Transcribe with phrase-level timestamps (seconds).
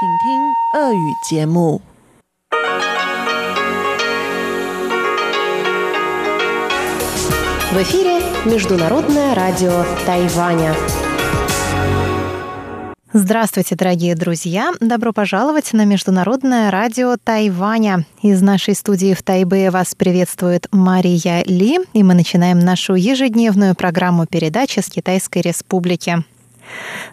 [0.00, 0.06] В
[7.82, 10.74] эфире Международное радио Тайваня.
[13.12, 14.72] Здравствуйте, дорогие друзья!
[14.80, 18.06] Добро пожаловать на Международное радио Тайваня.
[18.22, 24.24] Из нашей студии в Тайбе вас приветствует Мария Ли, и мы начинаем нашу ежедневную программу
[24.24, 26.24] передачи с Китайской Республики.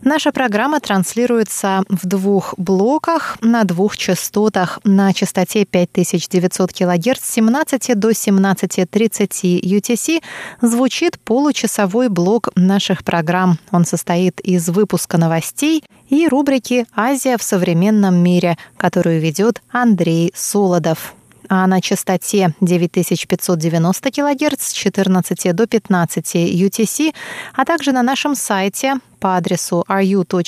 [0.03, 7.99] Наша программа транслируется в двух блоках на двух частотах на частоте 5900 кГц с 17
[7.99, 10.23] до 17.30 UTC
[10.61, 13.57] звучит получасовой блок наших программ.
[13.71, 21.16] Он состоит из выпуска новостей и рубрики «Азия в современном мире», которую ведет Андрей Солодов
[21.49, 27.13] а на частоте 9590 кГц с 14 до 15 UTC,
[27.53, 30.47] а также на нашем сайте по адресу ru.rti.org.tw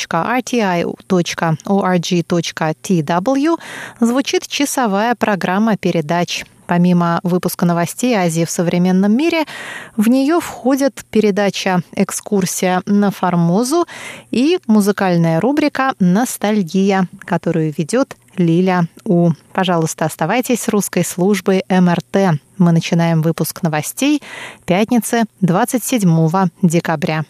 [4.00, 6.46] звучит часовая программа передач.
[6.70, 9.46] Помимо выпуска новостей Азии в современном мире,
[9.98, 13.88] в нее входит передача «Экскурсия на Формозу»
[14.30, 19.32] и музыкальная рубрика «Ностальгия», которую ведет Лиля У.
[19.54, 22.40] Пожалуйста, оставайтесь с русской службой МРТ.
[22.58, 24.22] Мы начинаем выпуск новостей
[24.66, 27.26] пятницы 27 декабря.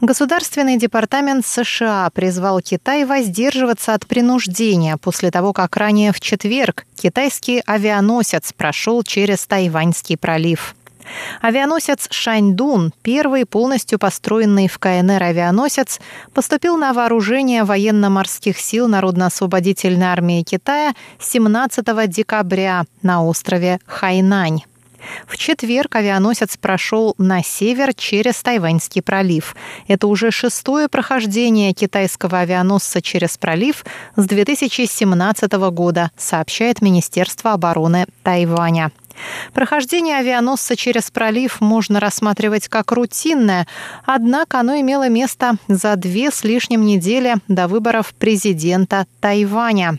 [0.00, 7.62] Государственный департамент США призвал Китай воздерживаться от принуждения после того, как ранее в четверг китайский
[7.66, 10.74] авианосец прошел через Тайваньский пролив.
[11.40, 16.00] Авианосец «Шаньдун», первый полностью построенный в КНР авианосец,
[16.34, 24.62] поступил на вооружение военно-морских сил Народно-освободительной армии Китая 17 декабря на острове Хайнань.
[25.26, 29.56] В четверг авианосец прошел на север через Тайваньский пролив.
[29.88, 33.84] Это уже шестое прохождение китайского авианосца через пролив
[34.16, 38.92] с 2017 года, сообщает Министерство обороны Тайваня.
[39.52, 43.66] Прохождение авианосца через пролив можно рассматривать как рутинное,
[44.04, 49.98] однако оно имело место за две с лишним недели до выборов президента Тайваня.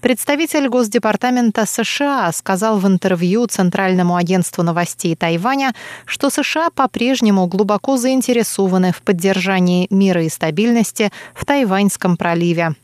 [0.00, 5.74] Представитель Госдепартамента США сказал в интервью Центральному агентству новостей Тайваня,
[6.06, 12.74] что США по-прежнему глубоко заинтересованы в поддержании мира и стабильности в Тайваньском проливе.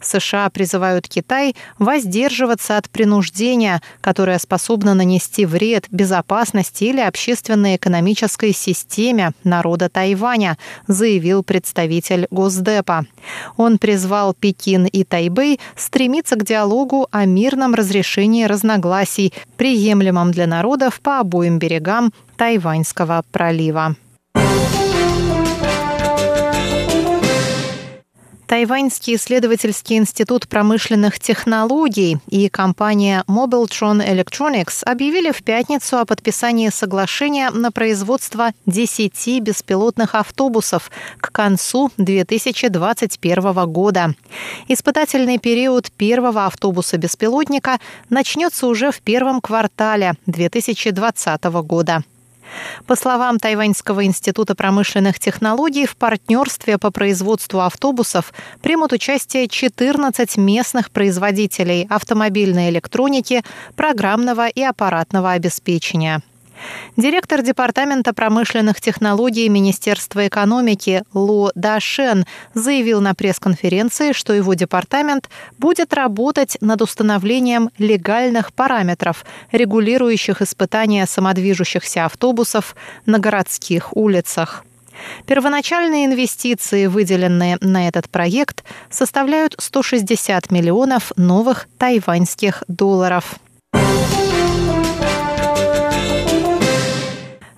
[0.00, 9.88] США призывают Китай воздерживаться от принуждения, которое способно нанести вред безопасности или общественно-экономической системе народа
[9.88, 13.06] Тайваня, заявил представитель Госдепа.
[13.56, 21.00] Он призвал Пекин и Тайбэй стремиться к диалогу о мирном разрешении разногласий, приемлемом для народов
[21.00, 23.96] по обоим берегам Тайваньского пролива.
[28.52, 37.48] Тайваньский исследовательский институт промышленных технологий и компания Mobiltron Electronics объявили в пятницу о подписании соглашения
[37.48, 44.14] на производство 10 беспилотных автобусов к концу 2021 года.
[44.68, 47.78] Испытательный период первого автобуса-беспилотника
[48.10, 52.04] начнется уже в первом квартале 2020 года.
[52.86, 60.90] По словам Тайваньского института промышленных технологий, в партнерстве по производству автобусов примут участие 14 местных
[60.90, 63.42] производителей автомобильной электроники,
[63.76, 66.22] программного и аппаратного обеспечения.
[66.96, 75.94] Директор Департамента промышленных технологий Министерства экономики Ло Дашен заявил на пресс-конференции, что его департамент будет
[75.94, 84.64] работать над установлением легальных параметров, регулирующих испытания самодвижущихся автобусов на городских улицах.
[85.26, 93.36] Первоначальные инвестиции, выделенные на этот проект, составляют 160 миллионов новых тайваньских долларов.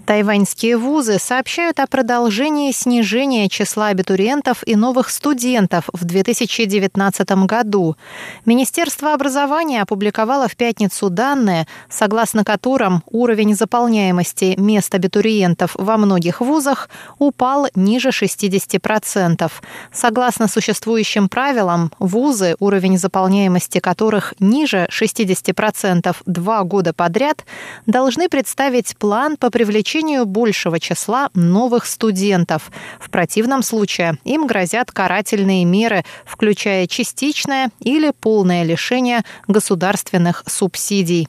[0.07, 7.97] Тайваньские вузы сообщают о продолжении снижения числа абитуриентов и новых студентов в 2019 году.
[8.45, 16.91] Министерство образования опубликовало в пятницу данные, согласно которым уровень заполняемости мест абитуриентов во многих вузах
[17.19, 19.51] упал ниже 60%.
[19.91, 27.47] Согласно существующим правилам, вузы, уровень заполняемости которых ниже 60% два года подряд,
[27.87, 32.73] должны представить план по привлечению привлечению большего числа новых студентов.
[32.99, 41.29] В противном случае им грозят карательные меры, включая частичное или полное лишение государственных субсидий.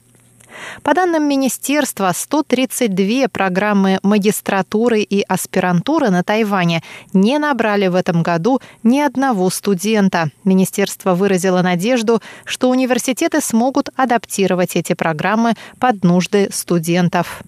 [0.81, 6.81] По данным министерства, 132 программы магистратуры и аспирантуры на Тайване
[7.13, 10.31] не набрали в этом году ни одного студента.
[10.43, 17.43] Министерство выразило надежду, что университеты смогут адаптировать эти программы под нужды студентов.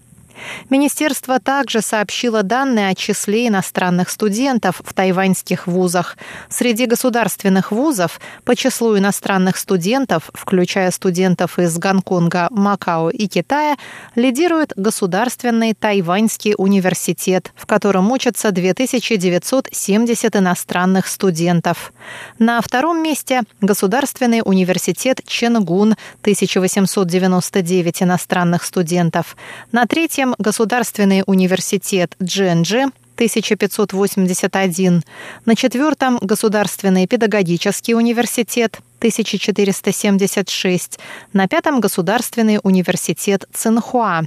[0.70, 6.16] Министерство также сообщило данные о числе иностранных студентов в тайваньских вузах.
[6.48, 13.76] Среди государственных вузов по числу иностранных студентов, включая студентов из Гонконга, Макао и Китая,
[14.14, 21.92] лидирует Государственный Тайваньский университет, в котором учатся 2970 иностранных студентов.
[22.38, 29.36] На втором месте Государственный университет Ченгун, 1899 иностранных студентов.
[29.72, 35.02] На третьем Затем Государственный университет Дженджи 1581,
[35.46, 40.98] на четвертом Государственный педагогический университет 1476,
[41.32, 44.24] на пятом Государственный университет Цинхуа.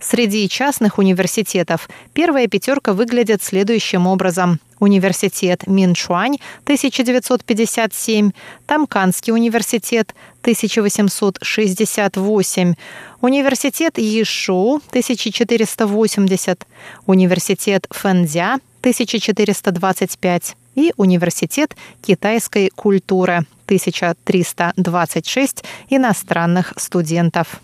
[0.00, 4.60] Среди частных университетов первая пятерка выглядит следующим образом.
[4.78, 8.30] Университет Минчуань 1957,
[8.66, 12.74] Тамканский университет 1868,
[13.20, 16.66] Университет Ишу 1480,
[17.06, 27.60] Университет Фэнзя 1425 и Университет китайской культуры 1326 иностранных студентов.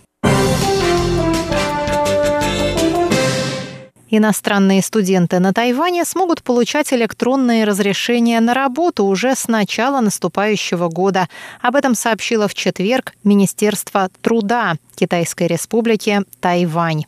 [4.11, 11.29] Иностранные студенты на Тайване смогут получать электронные разрешения на работу уже с начала наступающего года.
[11.61, 17.05] Об этом сообщило в четверг Министерство труда Китайской Республики Тайвань.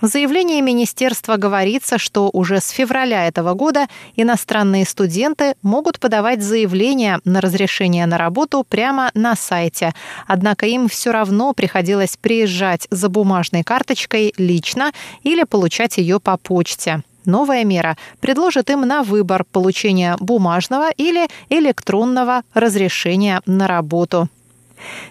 [0.00, 3.86] В заявлении министерства говорится, что уже с февраля этого года
[4.16, 9.94] иностранные студенты могут подавать заявления на разрешение на работу прямо на сайте.
[10.26, 14.92] Однако им все равно приходилось приезжать за бумажной карточкой лично
[15.22, 17.02] или получать ее по почте.
[17.24, 24.30] Новая мера предложит им на выбор получения бумажного или электронного разрешения на работу.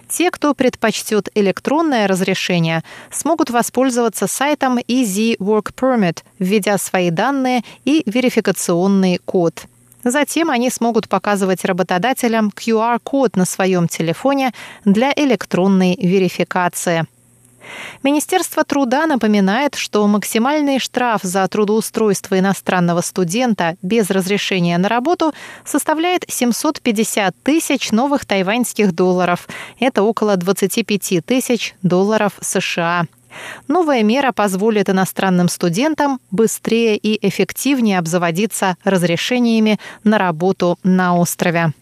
[0.08, 8.02] Те, кто предпочтет электронное разрешение, смогут воспользоваться сайтом Easy Work Permit, введя свои данные и
[8.06, 9.64] верификационный код.
[10.04, 14.52] Затем они смогут показывать работодателям QR-код на своем телефоне
[14.84, 17.06] для электронной верификации.
[18.02, 25.32] Министерство труда напоминает, что максимальный штраф за трудоустройство иностранного студента без разрешения на работу
[25.64, 29.48] составляет 750 тысяч новых тайваньских долларов.
[29.80, 33.06] Это около 25 тысяч долларов США.
[33.68, 41.72] Новая мера позволит иностранным студентам быстрее и эффективнее обзаводиться разрешениями на работу на острове.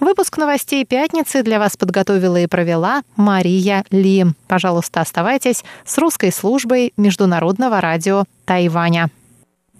[0.00, 4.26] Выпуск новостей пятницы для вас подготовила и провела Мария Ли.
[4.48, 9.10] Пожалуйста, оставайтесь с русской службой Международного радио Тайваня.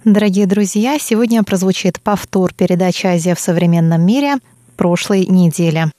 [0.04, 4.36] Дорогие друзья, сегодня прозвучит повтор передачи «Азия в современном мире»
[4.76, 5.90] прошлой недели.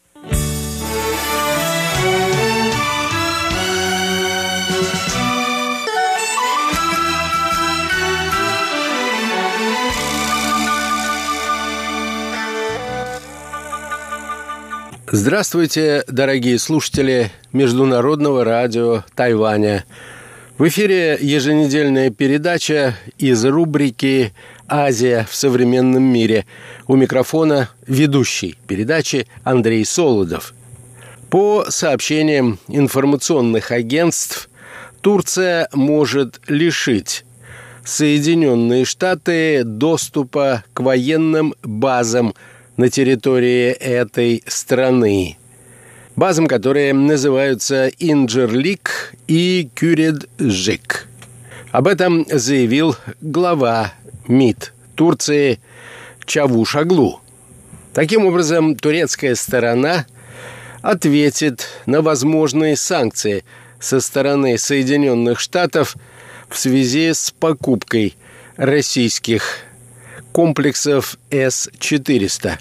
[15.14, 19.84] Здравствуйте, дорогие слушатели Международного радио Тайваня.
[20.58, 24.32] В эфире еженедельная передача из рубрики
[24.70, 26.46] «Азия в современном мире».
[26.88, 30.54] У микрофона ведущий передачи Андрей Солодов.
[31.30, 34.50] По сообщениям информационных агентств,
[35.02, 37.26] Турция может лишить
[37.84, 42.34] Соединенные Штаты доступа к военным базам–
[42.82, 45.38] на территории этой страны.
[46.16, 51.08] Базам, которые называются Инджерлик и Кюреджик.
[51.72, 53.94] Об этом заявил глава
[54.28, 55.60] МИД Турции
[56.26, 57.22] Чавушаглу.
[57.94, 60.08] Таким образом, турецкая сторона
[60.82, 63.46] ответит на возможные санкции
[63.80, 65.96] со стороны Соединенных Штатов
[66.50, 68.16] в связи с покупкой
[68.58, 69.44] российских
[70.32, 72.58] комплексов С-400.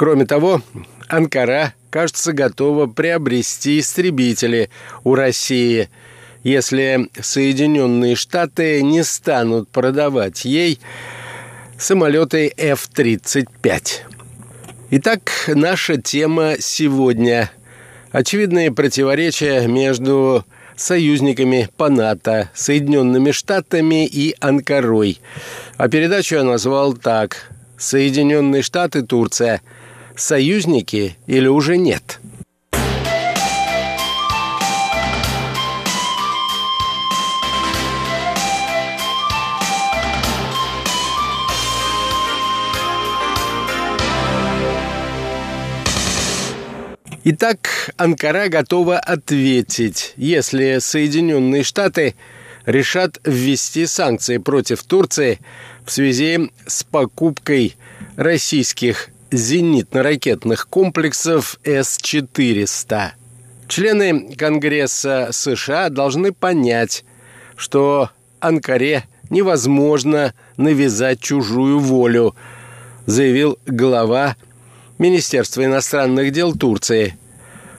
[0.00, 0.62] Кроме того,
[1.08, 4.70] Анкара, кажется, готова приобрести истребители
[5.04, 5.90] у России,
[6.42, 10.80] если Соединенные Штаты не станут продавать ей
[11.78, 13.82] самолеты F-35.
[14.92, 17.50] Итак, наша тема сегодня.
[18.10, 25.20] Очевидные противоречия между союзниками по НАТО, Соединенными Штатами и Анкарой.
[25.76, 29.60] А передачу я назвал так «Соединенные Штаты, Турция–
[30.20, 32.20] союзники или уже нет?
[47.22, 52.14] Итак, Анкара готова ответить, если Соединенные Штаты
[52.64, 55.38] решат ввести санкции против Турции
[55.84, 57.76] в связи с покупкой
[58.16, 63.10] российских зенитно-ракетных комплексов С-400.
[63.68, 67.04] Члены Конгресса США должны понять,
[67.56, 68.10] что
[68.40, 72.34] Анкаре невозможно навязать чужую волю,
[73.06, 74.36] заявил глава
[74.98, 77.16] Министерства иностранных дел Турции.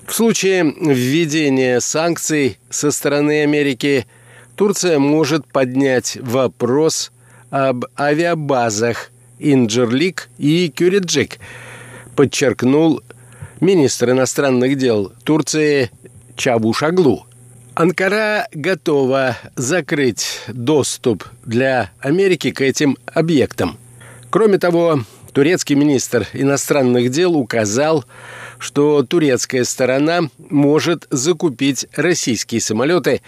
[0.07, 4.07] В случае введения санкций со стороны Америки
[4.55, 7.11] Турция может поднять вопрос
[7.49, 9.10] об авиабазах
[9.41, 11.39] Инджерлик и Кюриджик,
[12.15, 13.01] подчеркнул
[13.59, 15.89] министр иностранных дел Турции
[16.35, 17.25] Чавушаглу.
[17.73, 23.77] Анкара готова закрыть доступ для Америки к этим объектам.
[24.29, 25.01] Кроме того,
[25.33, 28.03] Турецкий министр иностранных дел указал,
[28.59, 33.21] что турецкая сторона может закупить российские самолеты,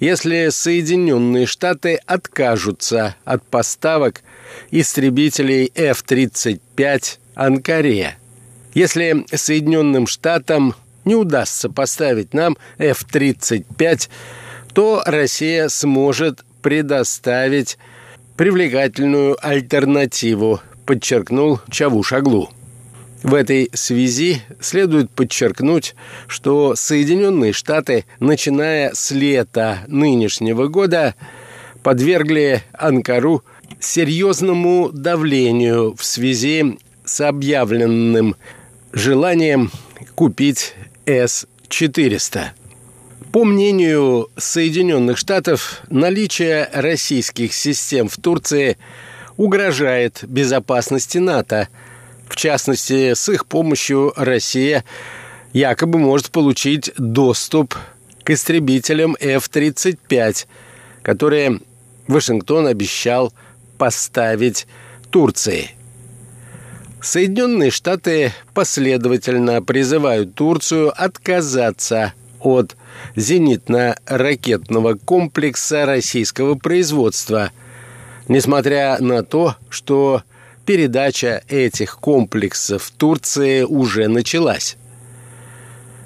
[0.00, 4.22] если Соединенные Штаты откажутся от поставок
[4.70, 8.16] истребителей F-35 Анкаре.
[8.74, 10.74] Если Соединенным Штатам
[11.04, 14.08] не удастся поставить нам F-35,
[14.74, 17.78] то Россия сможет предоставить
[18.36, 22.50] привлекательную альтернативу подчеркнул Чавушаглу.
[23.22, 25.96] В этой связи следует подчеркнуть,
[26.28, 31.14] что Соединенные Штаты, начиная с лета нынешнего года,
[31.82, 33.42] подвергли Анкару
[33.80, 38.36] серьезному давлению в связи с объявленным
[38.92, 39.70] желанием
[40.14, 40.74] купить
[41.06, 42.48] С-400.
[43.32, 48.78] По мнению Соединенных Штатов, наличие российских систем в Турции–
[49.38, 51.68] угрожает безопасности НАТО.
[52.28, 54.84] В частности, с их помощью Россия
[55.52, 57.74] якобы может получить доступ
[58.22, 60.46] к истребителям F-35,
[61.02, 61.60] которые
[62.06, 63.32] Вашингтон обещал
[63.78, 64.66] поставить
[65.10, 65.70] Турции.
[67.00, 72.76] Соединенные Штаты последовательно призывают Турцию отказаться от
[73.16, 77.52] зенитно-ракетного комплекса российского производства–
[78.28, 80.22] Несмотря на то, что
[80.68, 84.76] передача этих комплексов Турции уже началась.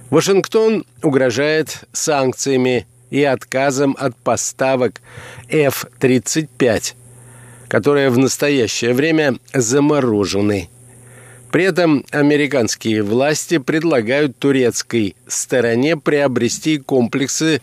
[0.09, 5.01] Вашингтон угрожает санкциями и отказом от поставок
[5.49, 6.95] F-35,
[7.67, 10.71] которые в настоящее время заморожены.
[11.51, 17.63] При этом американские власти предлагают турецкой стороне приобрести комплексы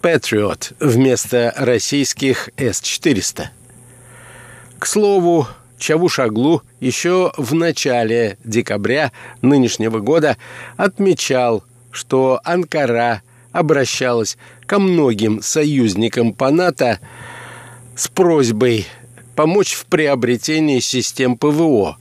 [0.00, 3.48] Patriot вместо российских С-400.
[4.78, 5.46] К слову,
[5.80, 10.36] Чавушаглу еще в начале декабря нынешнего года
[10.76, 17.00] отмечал, что Анкара обращалась ко многим союзникам по НАТО
[17.96, 18.86] с просьбой
[19.34, 21.96] помочь в приобретении систем ПВО,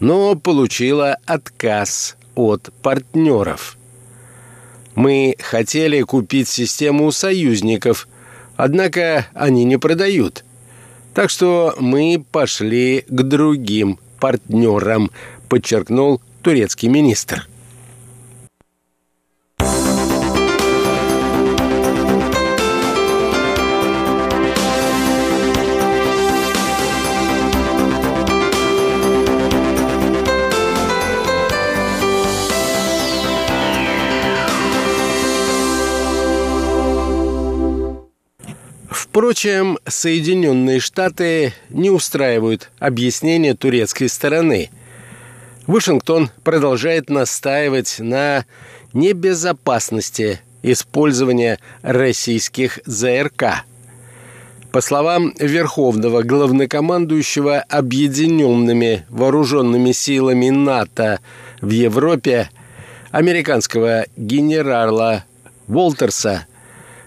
[0.00, 3.78] но получила отказ от партнеров.
[4.96, 8.08] Мы хотели купить систему у союзников,
[8.56, 10.44] однако они не продают–
[11.14, 15.10] так что мы пошли к другим партнерам,
[15.48, 17.48] подчеркнул турецкий министр.
[39.14, 44.70] Впрочем, Соединенные Штаты не устраивают объяснения турецкой стороны.
[45.68, 48.44] Вашингтон продолжает настаивать на
[48.92, 53.62] небезопасности использования российских ЗРК.
[54.72, 61.20] По словам Верховного главнокомандующего Объединенными вооруженными силами НАТО
[61.60, 62.50] в Европе,
[63.12, 65.24] американского генерала
[65.68, 66.48] Волтерса,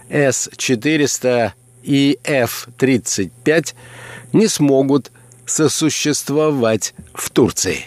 [0.08, 1.52] С-400
[1.88, 3.74] и F-35
[4.34, 5.10] не смогут
[5.46, 7.86] сосуществовать в Турции.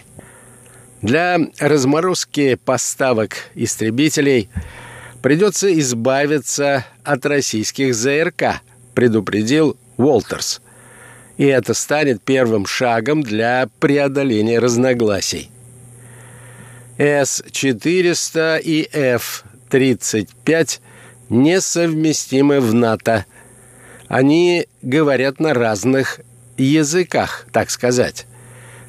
[1.02, 4.50] Для разморозки поставок истребителей
[5.22, 8.60] придется избавиться от российских ЗРК,
[8.94, 10.60] предупредил Уолтерс.
[11.36, 15.50] И это станет первым шагом для преодоления разногласий.
[16.98, 20.80] С-400 и F-35
[21.28, 23.26] несовместимы в НАТО–
[24.12, 26.20] они говорят на разных
[26.58, 28.26] языках, так сказать.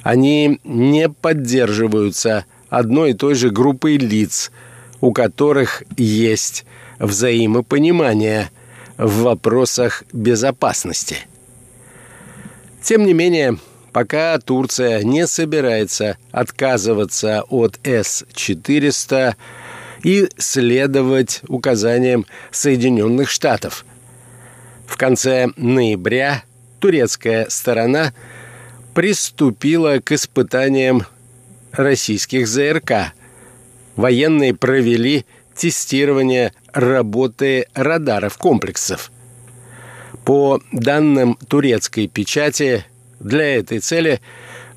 [0.01, 4.51] Они не поддерживаются одной и той же группой лиц,
[4.99, 6.65] у которых есть
[6.99, 8.51] взаимопонимание
[8.97, 11.19] в вопросах безопасности.
[12.81, 13.59] Тем не менее,
[13.93, 19.35] пока Турция не собирается отказываться от С-400
[20.03, 23.85] и следовать указаниям Соединенных Штатов.
[24.93, 26.43] В конце ноября
[26.79, 28.13] турецкая сторона
[28.93, 31.07] приступила к испытаниям
[31.71, 33.13] российских ЗРК.
[33.95, 39.11] Военные провели тестирование работы радаров комплексов.
[40.25, 42.85] По данным турецкой печати,
[43.19, 44.21] для этой цели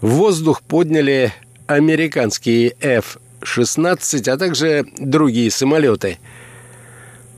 [0.01, 1.35] в воздух подняли
[1.67, 6.17] американские F-16, а также другие самолеты.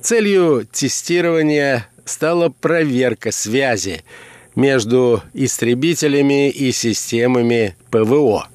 [0.01, 4.03] Целью тестирования стала проверка связи
[4.57, 8.49] между истребителями и системами ПВО.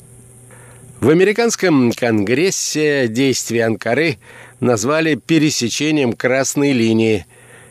[1.00, 4.18] В американском конгрессе действия Анкары
[4.60, 7.26] назвали пересечением красной линии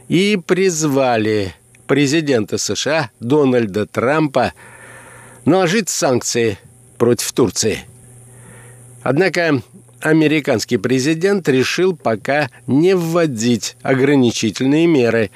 [0.08, 1.54] и призвали
[1.86, 4.52] президента США Дональда Трампа
[5.44, 6.58] наложить санкции
[6.98, 7.80] против Турции.
[9.02, 9.62] Однако
[10.00, 15.30] американский президент решил пока не вводить ограничительные меры.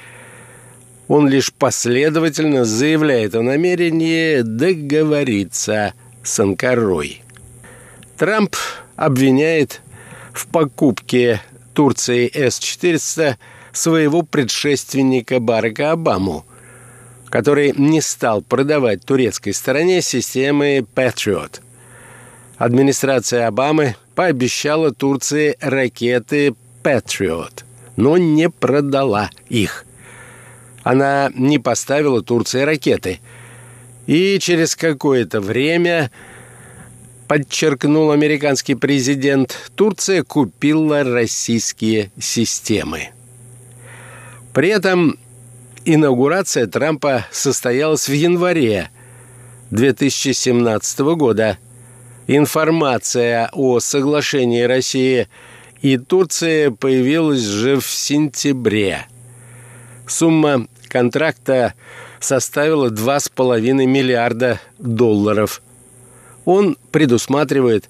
[1.07, 7.21] Он лишь последовательно заявляет о намерении договориться с Анкарой.
[8.17, 8.55] Трамп
[8.95, 9.81] обвиняет
[10.33, 11.41] в покупке
[11.73, 13.35] Турции С-400
[13.71, 16.45] своего предшественника Барака Обаму,
[17.29, 21.61] который не стал продавать турецкой стороне системы Patriot.
[22.57, 27.63] Администрация Обамы пообещала Турции ракеты Patriot,
[27.95, 29.86] но не продала их.
[30.87, 33.19] Она не поставила Турции ракеты.
[34.05, 36.11] И через какое-то время
[37.27, 43.09] подчеркнул американский президент, Турция купила российские системы.
[44.53, 45.19] При этом
[45.83, 48.89] инаугурация Трампа состоялась в январе
[49.71, 51.57] 2017 года.
[52.27, 55.27] Информация о соглашении России
[55.81, 59.07] и Турции появилась же в сентябре.
[60.07, 61.73] Сумма контракта
[62.19, 65.61] составила 2,5 миллиарда долларов–
[66.47, 67.89] он предусматривает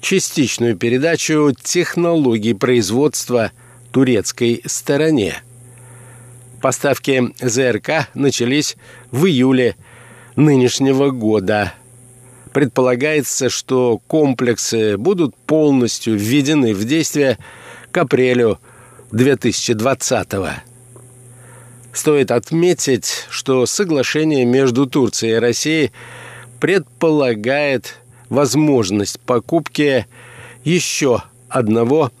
[0.00, 3.52] частичную передачу технологий производства
[3.92, 5.42] турецкой стороне.
[6.62, 8.78] Поставки ЗРК начались
[9.10, 9.76] в июле
[10.36, 11.74] нынешнего года.
[12.54, 17.36] Предполагается, что комплексы будут полностью введены в действие
[17.90, 18.58] к апрелю
[19.12, 20.62] 2020 года.
[21.92, 25.92] Стоит отметить, что соглашение между Турцией и Россией–
[26.60, 27.96] предполагает
[28.28, 30.06] возможность покупки
[30.64, 32.12] еще одного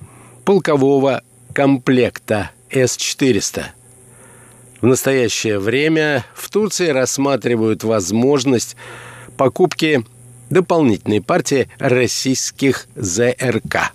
[0.44, 3.64] полкового комплекта С-400.
[4.80, 8.76] В настоящее время в Турции рассматривают возможность
[9.36, 10.04] покупки
[10.50, 13.92] дополнительной партии российских ЗРК.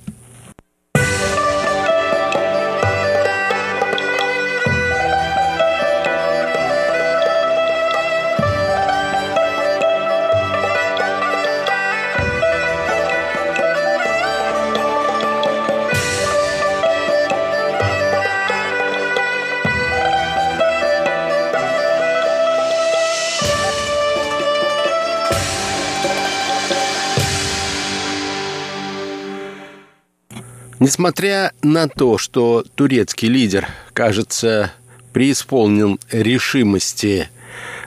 [30.83, 34.73] Несмотря на то, что турецкий лидер, кажется,
[35.13, 37.29] преисполнен решимости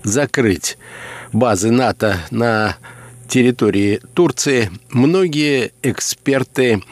[0.02, 0.78] закрыть
[1.30, 2.78] базы НАТО на
[3.28, 6.82] территории Турции, многие эксперты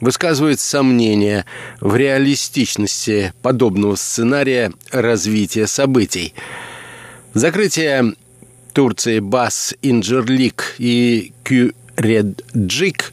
[0.00, 1.44] высказывают сомнения
[1.82, 6.32] в реалистичности подобного сценария развития событий.
[7.34, 8.14] Закрытие
[8.72, 13.12] Турции баз Инджерлик и Кюреджик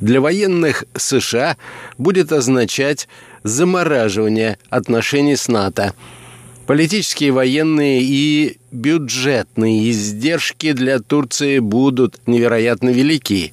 [0.00, 1.56] для военных США
[1.98, 3.08] будет означать
[3.42, 5.94] замораживание отношений с НАТО.
[6.66, 13.52] Политические, военные и бюджетные издержки для Турции будут невероятно велики.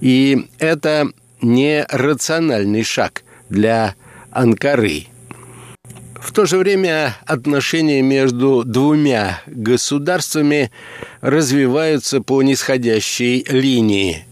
[0.00, 3.94] И это не рациональный шаг для
[4.30, 5.06] Анкары.
[6.20, 10.70] В то же время отношения между двумя государствами
[11.22, 14.27] развиваются по нисходящей линии.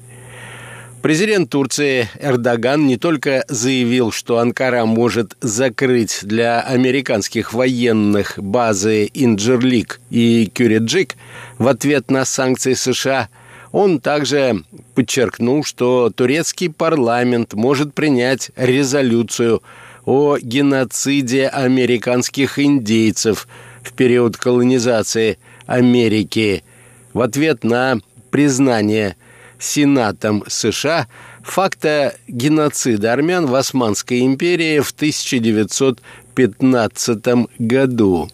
[1.02, 10.00] Президент Турции Эрдоган не только заявил, что Анкара может закрыть для американских военных базы Инджерлик
[10.11, 11.14] и Кюреджик
[11.59, 13.28] в ответ на санкции США,
[13.70, 19.62] Он также подчеркнул, что турецкий парламент может принять резолюцию
[20.06, 23.46] о геноциде американских индейцев
[23.82, 26.64] в период колонизации Америки.
[27.12, 29.16] В ответ на признание
[29.58, 31.08] Сенатом США
[31.42, 38.28] факта геноцида армян в Османской империи в 1915 году.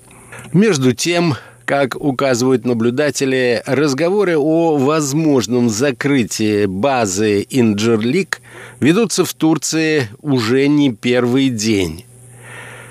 [0.52, 8.40] Между тем, как указывают наблюдатели, разговоры о возможном закрытии базы Инджерлик
[8.80, 12.04] ведутся в Турции уже не первый день.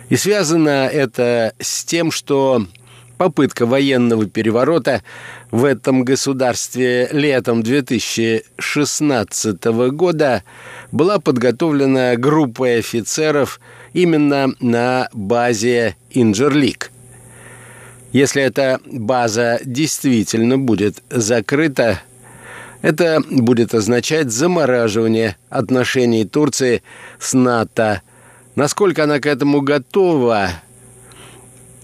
[0.09, 2.65] И связано это с тем, что
[3.17, 5.03] попытка военного переворота
[5.51, 10.43] в этом государстве летом 2016 года
[10.91, 13.59] была подготовлена группой офицеров
[13.93, 16.89] именно на базе Инджерлик.
[18.13, 22.01] Если эта база действительно будет закрыта,
[22.81, 26.81] это будет означать замораживание отношений Турции
[27.19, 28.01] с НАТО.
[28.55, 30.49] Насколько она к этому готова,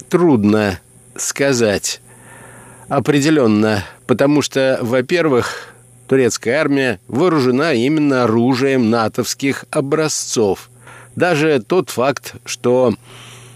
[0.10, 0.80] трудно
[1.16, 2.02] сказать
[2.90, 5.74] определенно, потому что, во-первых,
[6.08, 10.70] турецкая армия вооружена именно оружием натовских образцов.
[11.16, 12.94] Даже тот факт, что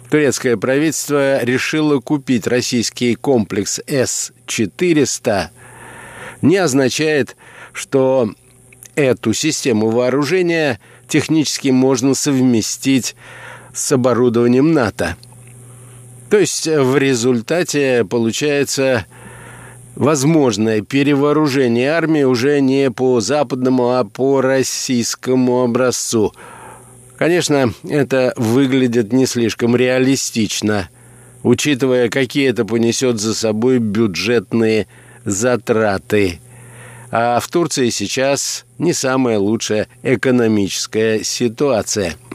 [0.09, 5.47] турецкое правительство решило купить российский комплекс С-400,
[6.41, 7.37] не означает,
[7.71, 8.33] что
[8.95, 13.15] эту систему вооружения технически можно совместить
[13.73, 15.15] с оборудованием НАТО.
[16.29, 19.05] То есть в результате получается
[19.95, 26.33] возможное перевооружение армии уже не по западному, а по российскому образцу–
[27.21, 30.89] Конечно, это выглядит не слишком реалистично,
[31.43, 34.87] учитывая, какие это понесет за собой бюджетные
[35.23, 36.39] затраты.
[37.11, 42.15] А в Турции сейчас не самая лучшая экономическая ситуация–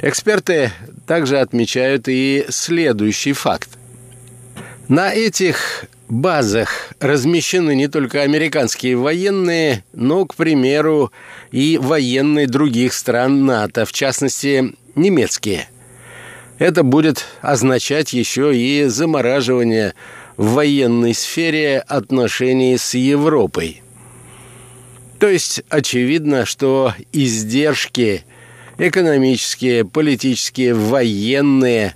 [0.00, 0.72] Эксперты
[1.06, 3.70] также отмечают и следующий факт.
[4.88, 11.12] На этих базах размещены не только американские военные, но, к примеру,
[11.50, 15.68] и военные других стран НАТО, в частности, немецкие.
[16.58, 19.94] Это будет означать еще и замораживание
[20.36, 23.82] в военной сфере отношений с Европой.
[25.18, 28.24] То есть очевидно, что издержки–
[28.78, 31.94] экономические, политические, военные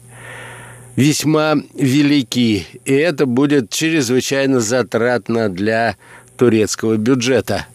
[0.96, 5.96] весьма велики, и это будет чрезвычайно затратно для
[6.36, 7.66] турецкого бюджета.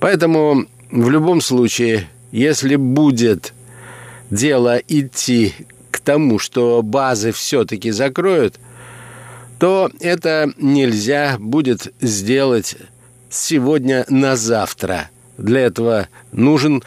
[0.00, 3.52] Поэтому в любом случае, если будет
[4.30, 5.54] дело идти
[5.90, 8.56] к тому, что базы все-таки закроют,
[9.58, 12.76] то это нельзя будет сделать
[13.30, 15.10] сегодня на завтра.
[15.38, 16.82] Для этого нужен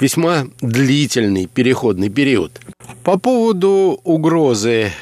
[0.00, 2.60] весьма длительный переходный период.
[3.04, 4.92] По поводу угрозы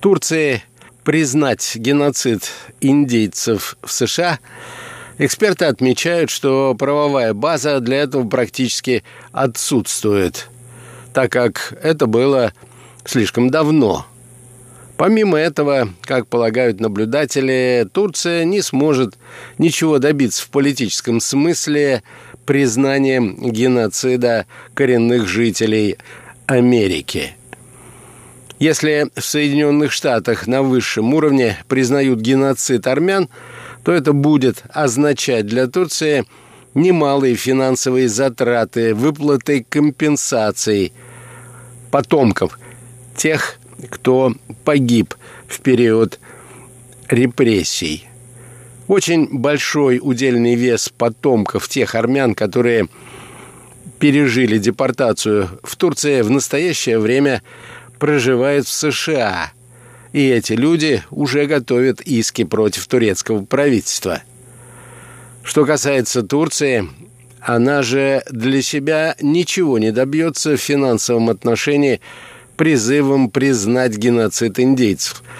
[0.00, 0.62] Турции
[1.04, 4.38] признать геноцид индейцев в США,
[5.18, 10.48] эксперты отмечают, что правовая база для этого практически отсутствует,
[11.12, 12.52] так как это было
[13.04, 14.06] слишком давно.
[15.04, 19.18] Помимо этого, как полагают наблюдатели, Турция не сможет
[19.58, 22.02] ничего добиться в политическом смысле
[22.46, 25.98] признанием геноцида коренных жителей
[26.46, 27.36] Америки.
[28.58, 33.28] Если в Соединенных Штатах на высшем уровне признают геноцид армян,
[33.82, 36.24] то это будет означать для Турции
[36.72, 40.94] немалые финансовые затраты, выплаты компенсаций
[41.90, 42.58] потомков
[43.14, 43.58] тех,
[43.90, 45.14] кто погиб
[45.46, 46.18] в период
[47.08, 48.08] репрессий
[48.88, 52.88] очень большой удельный вес потомков тех армян, которые
[53.98, 57.42] пережили депортацию в Турции, в настоящее время
[57.98, 59.52] проживают в США.
[60.12, 64.22] И эти люди уже готовят иски против турецкого правительства.
[65.42, 66.88] Что касается Турции,
[67.40, 72.00] она же для себя ничего не добьется в финансовом отношении
[72.56, 75.22] призывом признать геноцид индейцев–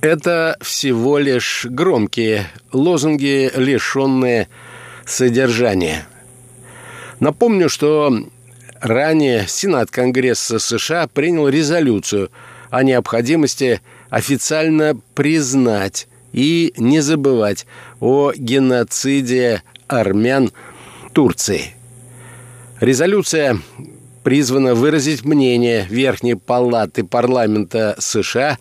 [0.00, 4.48] это всего лишь громкие лозунги, лишенные
[5.04, 6.06] содержания.
[7.18, 8.10] Напомню, что
[8.80, 12.30] Ранее Сенат Конгресса США принял резолюцию
[12.70, 17.66] о необходимости официально признать и не забывать
[18.00, 20.50] о геноциде армян
[21.12, 21.74] Турции.
[22.80, 23.58] Резолюция
[24.22, 28.58] призвана выразить мнение Верхней Палаты парламента США,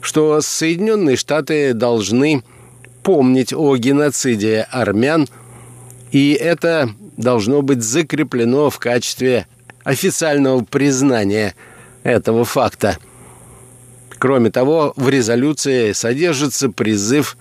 [0.00, 2.42] что Соединенные Штаты должны
[3.02, 5.28] помнить о геноциде армян,
[6.10, 9.46] и это должно быть закреплено в качестве
[9.84, 11.54] официального признания
[12.02, 12.98] этого факта.
[14.18, 17.36] Кроме того, в резолюции содержится призыв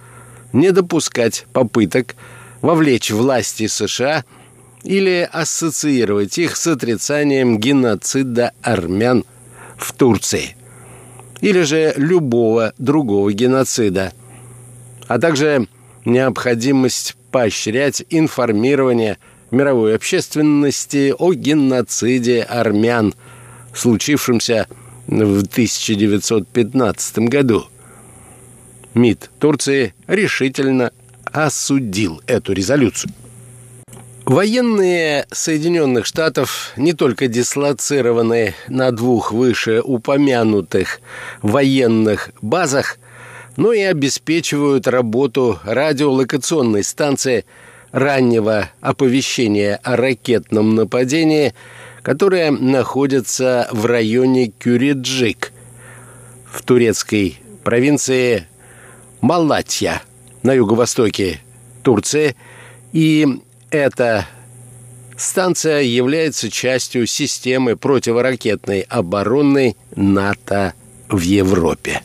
[0.54, 2.16] не допускать попыток
[2.62, 4.24] вовлечь власти США–
[4.84, 9.26] или ассоциировать их с отрицанием геноцида армян
[9.78, 10.56] в Турции
[11.42, 14.14] или же любого другого геноцида,
[15.08, 15.68] а также
[16.06, 19.18] необходимость поощрять информирование
[19.52, 23.14] мировой общественности о геноциде армян,
[23.74, 24.68] случившемся
[25.08, 27.66] в 1915 году.
[28.94, 30.92] МИД Турции решительно
[31.26, 33.14] осудил эту резолюцию.
[34.28, 41.00] Военные Соединенных Штатов, не только дислоцированные на двух вышеупомянутых
[41.42, 42.98] военных базах,
[43.56, 47.46] но и обеспечивают работу радиолокационной станции
[47.94, 51.54] раннего оповещения о ракетном нападении,
[52.02, 55.54] которая находится в районе Кюриджик
[56.52, 58.46] в турецкой провинции
[59.22, 60.02] Малатья
[60.44, 61.40] на юго-востоке
[61.82, 62.36] Турции
[62.92, 63.40] и
[63.78, 64.28] эта
[65.16, 70.74] станция является частью системы противоракетной обороны НАТО
[71.10, 72.02] в Европе.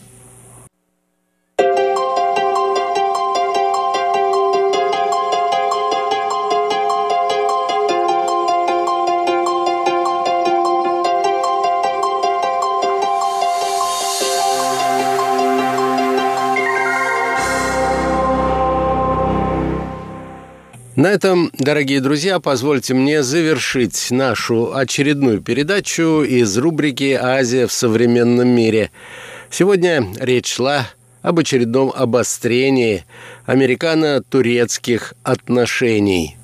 [20.95, 28.49] На этом, дорогие друзья, позвольте мне завершить нашу очередную передачу из рубрики «Азия в современном
[28.49, 28.91] мире».
[29.49, 30.87] Сегодня речь шла
[31.23, 33.05] об очередном обострении
[33.47, 36.37] американо-турецких отношений.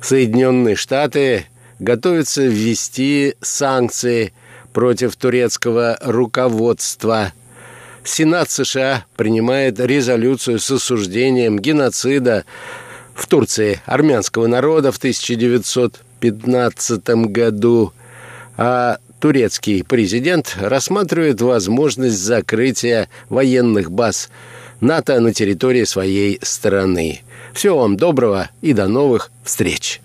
[0.00, 1.46] Соединенные Штаты
[1.80, 4.32] готовятся ввести санкции
[4.72, 7.32] против турецкого руководства.
[8.04, 12.44] Сенат США принимает резолюцию с осуждением геноцида
[13.14, 17.92] в Турции армянского народа в 1915 году,
[18.56, 24.30] а турецкий президент рассматривает возможность закрытия военных баз
[24.80, 27.22] НАТО на территории своей страны.
[27.52, 30.00] Всего вам доброго и до новых встреч!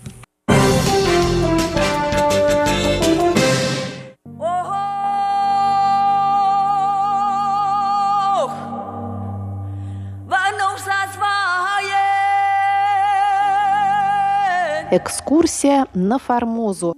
[14.96, 16.94] Экскурсия на Формозу.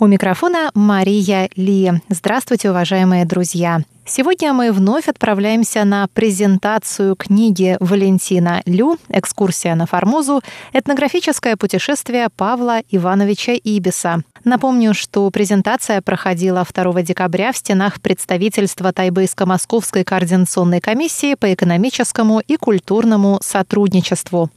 [0.00, 1.92] У микрофона Мария Ли.
[2.08, 3.82] Здравствуйте, уважаемые друзья.
[4.06, 10.42] Сегодня мы вновь отправляемся на презентацию книги Валентина Лю «Экскурсия на Формозу.
[10.74, 14.22] Этнографическое путешествие Павла Ивановича Ибиса».
[14.44, 22.56] Напомню, что презентация проходила 2 декабря в стенах представительства Тайбейско-Московской координационной комиссии по экономическому и
[22.56, 24.50] культурному сотрудничеству.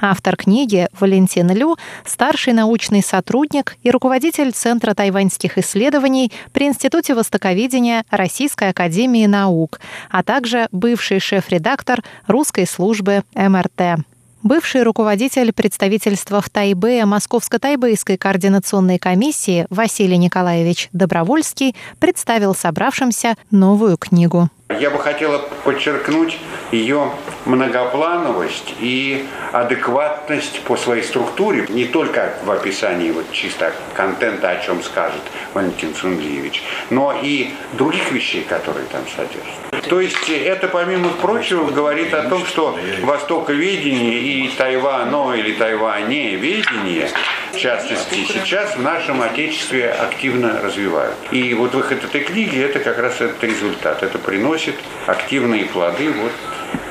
[0.00, 8.04] Автор книги Валентин Лю– старший научный сотрудник и руководитель Центра тайваньских исследований при Институте востоковедения
[8.10, 14.04] Российской академии наук, а также бывший шеф-редактор русской службы МРТ.
[14.42, 24.48] Бывший руководитель представительства в Тайбе Московско-Тайбэйской координационной комиссии Василий Николаевич Добровольский представил собравшимся новую книгу.
[24.78, 26.38] Я бы хотела подчеркнуть
[26.72, 27.10] ее
[27.46, 34.82] многоплановость и адекватность по своей структуре, не только в описании вот чисто контента, о чем
[34.82, 35.22] скажет
[35.54, 39.88] Валентин Сунлиевич, но и других вещей, которые там содержатся.
[39.88, 47.08] То есть это, помимо прочего, говорит о том, что востоковедение и Тайвано или Тайване ведение,
[47.54, 51.16] в частности, сейчас в нашем Отечестве активно развивают.
[51.30, 54.02] И вот выход этой книги– это как раз этот результат.
[54.02, 54.57] Это приносит
[55.06, 56.32] активные плоды вот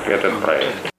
[0.06, 0.97] этот проект.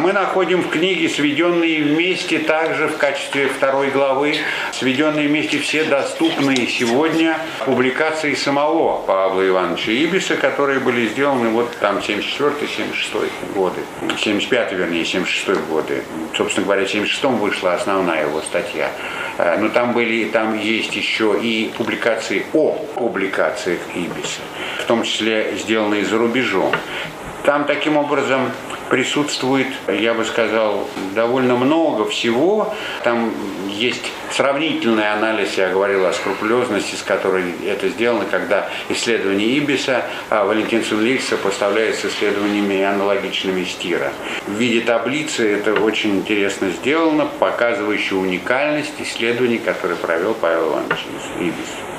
[0.00, 4.34] Мы находим в книге, сведенные вместе также в качестве второй главы,
[4.72, 7.36] сведенные вместе все доступные сегодня
[7.66, 13.82] публикации самого Павла Ивановича Ибиса, которые были сделаны вот там 74-76 годы,
[14.18, 16.02] 75 вернее, 76 годы.
[16.34, 18.90] Собственно говоря, в 76-м вышла основная его статья.
[19.36, 24.40] Э, но там были, там есть еще и публикации о публикациях Ибиса,
[24.78, 26.72] в том числе сделанные за рубежом.
[27.44, 28.50] Там таким образом
[28.90, 32.74] присутствует, я бы сказал, довольно много всего.
[33.04, 33.32] Там
[33.68, 40.44] есть сравнительный анализ, я говорил о скрупулезности, с которой это сделано, когда исследование Ибиса а
[40.44, 44.12] Валентин Сунлих сопоставляет с исследованиями аналогичными Стира.
[44.46, 51.06] В виде таблицы это очень интересно сделано, показывающее уникальность исследований, которые провел Павел Иванович
[51.38, 51.89] Ибис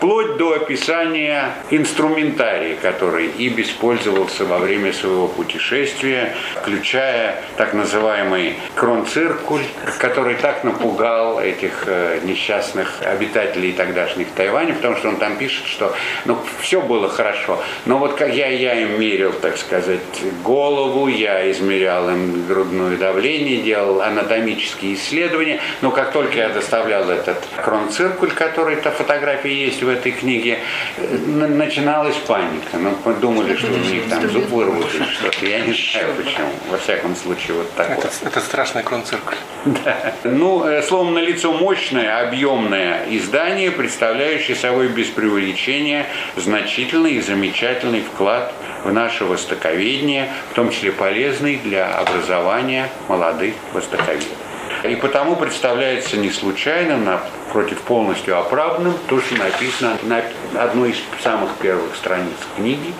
[0.00, 9.60] вплоть до описания инструментария, который Ибис пользовался во время своего путешествия, включая так называемый кронциркуль,
[9.98, 15.94] который так напугал этих э, несчастных обитателей тогдашних Тайваня, потому что он там пишет, что
[16.24, 20.00] ну, все было хорошо, но вот как я, я им мерил, так сказать,
[20.42, 27.36] голову, я измерял им грудное давление, делал анатомические исследования, но как только я доставлял этот
[27.62, 30.58] кронциркуль, который, эта фотография есть в этой книге,
[30.96, 32.76] э, начиналась паника.
[32.76, 35.46] Мы ну, думали, что у них там зуб вырвут или что-то.
[35.46, 36.48] Я не знаю почему.
[36.70, 37.96] Во всяком случае, вот такое.
[37.96, 39.36] Это, это страшный кронциркуль.
[39.64, 40.14] Да.
[40.24, 48.02] Ну, э, словом, на лицо мощное, объемное издание, представляющее собой без преувеличения значительный и замечательный
[48.02, 48.52] вклад
[48.84, 54.49] в наше востоковедение, в том числе полезный для образования молодых востоковедов.
[54.84, 60.22] И потому представляется не случайным, напротив полностью оправданным, то, что написано на
[60.62, 62.94] одной из самых первых страниц книги,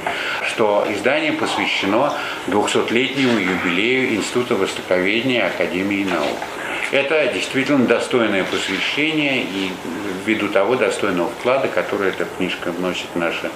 [0.47, 2.13] что издание посвящено
[2.49, 6.39] 200-летнему юбилею Института Востоковедения Академии наук.
[6.93, 9.71] Это действительно достойное посвящение и
[10.27, 13.51] ввиду того достойного вклада, который эта книжка вносит в наше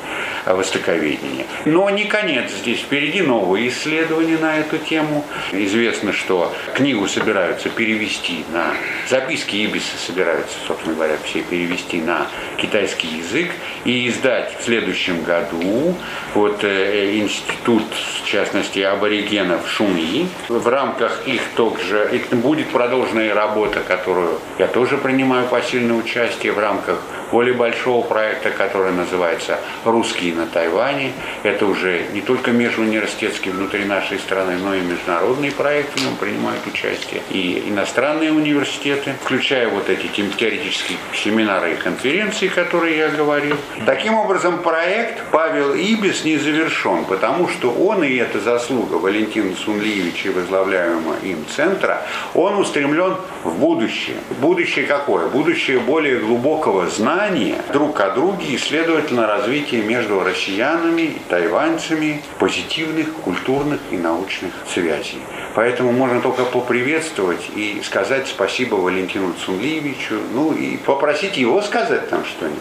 [0.47, 1.47] востоковедение.
[1.65, 2.81] Но не конец здесь.
[2.81, 5.25] Впереди новые исследования на эту тему.
[5.53, 8.75] Известно, что книгу собираются перевести на...
[9.09, 13.51] Записки Ибиса собираются, собственно говоря, все перевести на китайский язык
[13.85, 15.97] и издать в следующем году
[16.35, 17.85] вот э, институт,
[18.23, 20.29] в частности, аборигенов Шуми.
[20.49, 27.01] В рамках их также будет продолжена работа, которую я тоже принимаю посильное участие в рамках
[27.35, 31.11] более большого проекта, который называется «Русские на Тайване».
[31.43, 36.65] Это уже не только межуниверситетский внутри нашей страны, но и международный проект, в нем принимают
[36.65, 43.57] участие и иностранные университеты, включая вот эти теоретические семинары и конференции, которые я говорил.
[43.85, 50.31] Таким образом, проект Павел Ибис не завершен, потому что он, и это заслуга Валентина Сунлиевича,
[50.31, 54.19] возглавляемого им центра, он устремлен в будущее.
[54.39, 55.27] Будущее какое?
[55.27, 62.23] Будущее более глубокого знания, знания друг о друге и, следовательно, развитие между россиянами и тайваньцами
[62.39, 65.21] позитивных культурных и научных связей.
[65.55, 72.25] Поэтому можно только поприветствовать и сказать спасибо Валентину Цунлиевичу, ну и попросить его сказать там
[72.25, 72.61] что-нибудь.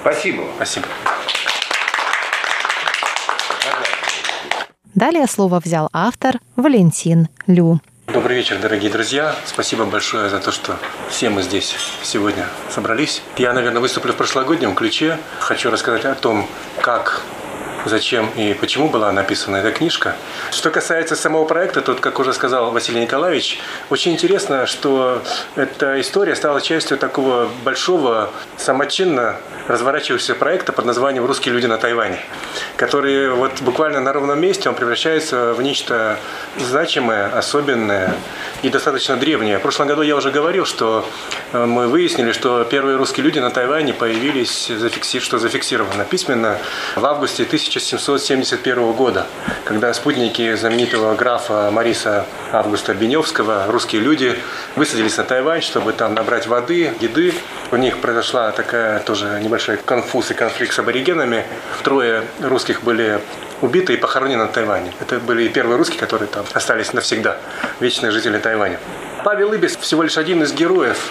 [0.00, 0.44] Спасибо.
[0.56, 0.86] Спасибо.
[4.94, 7.80] Далее слово взял автор Валентин Лю.
[8.14, 9.34] Добрый вечер, дорогие друзья.
[9.44, 10.78] Спасибо большое за то, что
[11.10, 11.74] все мы здесь
[12.04, 13.22] сегодня собрались.
[13.36, 15.18] Я, наверное, выступлю в прошлогоднем ключе.
[15.40, 16.48] Хочу рассказать о том,
[16.80, 17.22] как
[17.84, 20.16] зачем и почему была написана эта книжка.
[20.50, 25.22] Что касается самого проекта, тут, как уже сказал Василий Николаевич, очень интересно, что
[25.56, 29.36] эта история стала частью такого большого, самочинно
[29.68, 32.20] разворачивающегося проекта под названием «Русские люди на Тайване»,
[32.76, 36.18] который вот буквально на ровном месте он превращается в нечто
[36.58, 38.14] значимое, особенное
[38.62, 39.58] и достаточно древнее.
[39.58, 41.06] В прошлом году я уже говорил, что
[41.52, 44.70] э, мы выяснили, что первые русские люди на Тайване появились,
[45.20, 46.58] что зафиксировано письменно
[46.96, 49.26] в августе 1000 1771 года,
[49.64, 54.38] когда спутники знаменитого графа Мариса Августа Беневского, русские люди,
[54.76, 57.34] высадились на Тайвань, чтобы там набрать воды, еды.
[57.72, 61.44] У них произошла такая тоже небольшой конфуз и конфликт с аборигенами.
[61.82, 63.18] Трое русских были
[63.60, 64.92] убиты и похоронены на Тайване.
[65.00, 67.38] Это были первые русские, которые там остались навсегда,
[67.80, 68.78] вечные жители Тайваня.
[69.24, 71.10] Павел Ибис всего лишь один из героев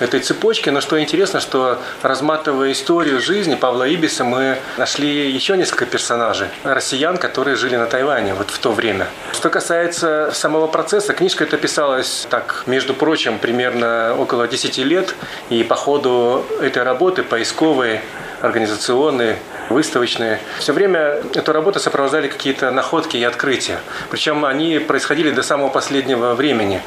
[0.00, 0.70] этой цепочки.
[0.70, 7.16] Но что интересно, что разматывая историю жизни Павла Ибиса, мы нашли еще несколько персонажей, россиян,
[7.18, 9.06] которые жили на Тайване вот в то время.
[9.32, 15.14] Что касается самого процесса, книжка эта писалась так, между прочим, примерно около 10 лет,
[15.50, 18.00] и по ходу этой работы поисковой,
[18.40, 19.36] организационной,
[19.70, 20.40] выставочные.
[20.58, 23.78] Все время эту работу сопровождали какие-то находки и открытия.
[24.10, 26.82] Причем они происходили до самого последнего времени,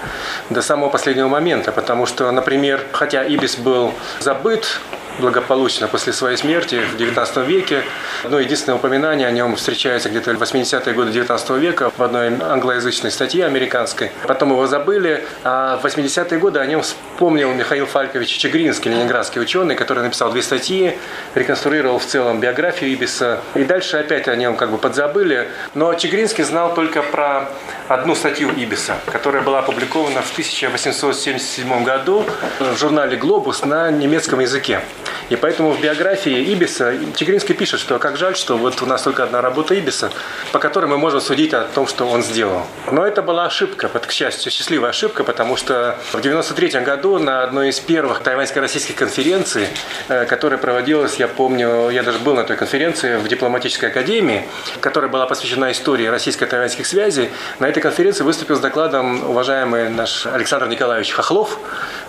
[0.49, 4.79] до самого последнего момента, потому что, например, хотя Ибис был забыт,
[5.19, 7.83] благополучно после своей смерти в XIX веке.
[8.23, 13.11] Одно единственное упоминание о нем встречается где-то в 80-е годы XIX века в одной англоязычной
[13.11, 14.11] статье американской.
[14.27, 19.75] Потом его забыли, а в 80-е годы о нем вспомнил Михаил Фалькович Чегринский, ленинградский ученый,
[19.75, 20.97] который написал две статьи,
[21.35, 23.39] реконструировал в целом биографию Ибиса.
[23.55, 25.49] И дальше опять о нем как бы подзабыли.
[25.73, 27.49] Но Чегринский знал только про
[27.87, 32.25] одну статью Ибиса, которая была опубликована в 1877 году
[32.59, 34.81] в журнале «Глобус» на немецком языке.
[35.29, 39.23] И поэтому в биографии Ибиса Чигринский пишет, что как жаль, что вот у нас только
[39.23, 40.11] одна работа Ибиса,
[40.51, 42.63] по которой мы можем судить о том, что он сделал.
[42.91, 47.69] Но это была ошибка, к счастью, счастливая ошибка, потому что в 93 году на одной
[47.69, 49.67] из первых тайваньско-российских конференций,
[50.09, 54.45] э, которая проводилась, я помню, я даже был на той конференции в дипломатической академии,
[54.81, 57.29] которая была посвящена истории российско-тайваньских связей,
[57.59, 61.57] на этой конференции выступил с докладом уважаемый наш Александр Николаевич Хохлов,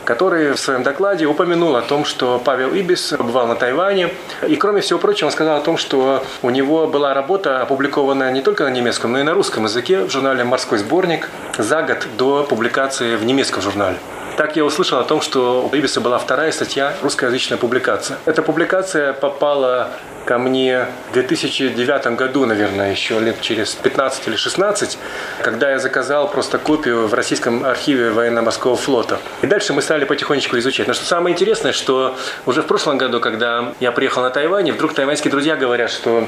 [0.04, 4.10] который в своем докладе упомянул о том, что Павел Ибис бывал на Тайване.
[4.46, 8.42] И, кроме всего прочего, он сказал о том, что у него была работа, опубликованная не
[8.42, 11.28] только на немецком, но и на русском языке в журнале «Морской сборник»
[11.58, 13.96] за год до публикации в немецком журнале.
[14.36, 18.18] Так я услышал о том, что у Ибиса была вторая статья, русскоязычная публикация.
[18.24, 19.90] Эта публикация попала
[20.24, 24.98] ко мне в 2009 году, наверное, еще лет через 15 или 16,
[25.42, 29.18] когда я заказал просто копию в Российском архиве военно-морского флота.
[29.42, 30.88] И дальше мы стали потихонечку изучать.
[30.88, 32.16] Но что самое интересное, что
[32.46, 36.26] уже в прошлом году, когда я приехал на Тайвань, вдруг тайваньские друзья говорят, что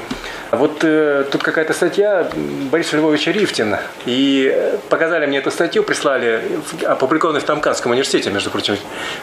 [0.51, 2.29] вот э, тут какая-то статья
[2.71, 3.81] Бориса Львовича Рифтина.
[4.05, 4.55] И
[4.89, 6.43] показали мне эту статью, прислали,
[6.85, 8.77] опубликованную в Тамканском университете, между прочим,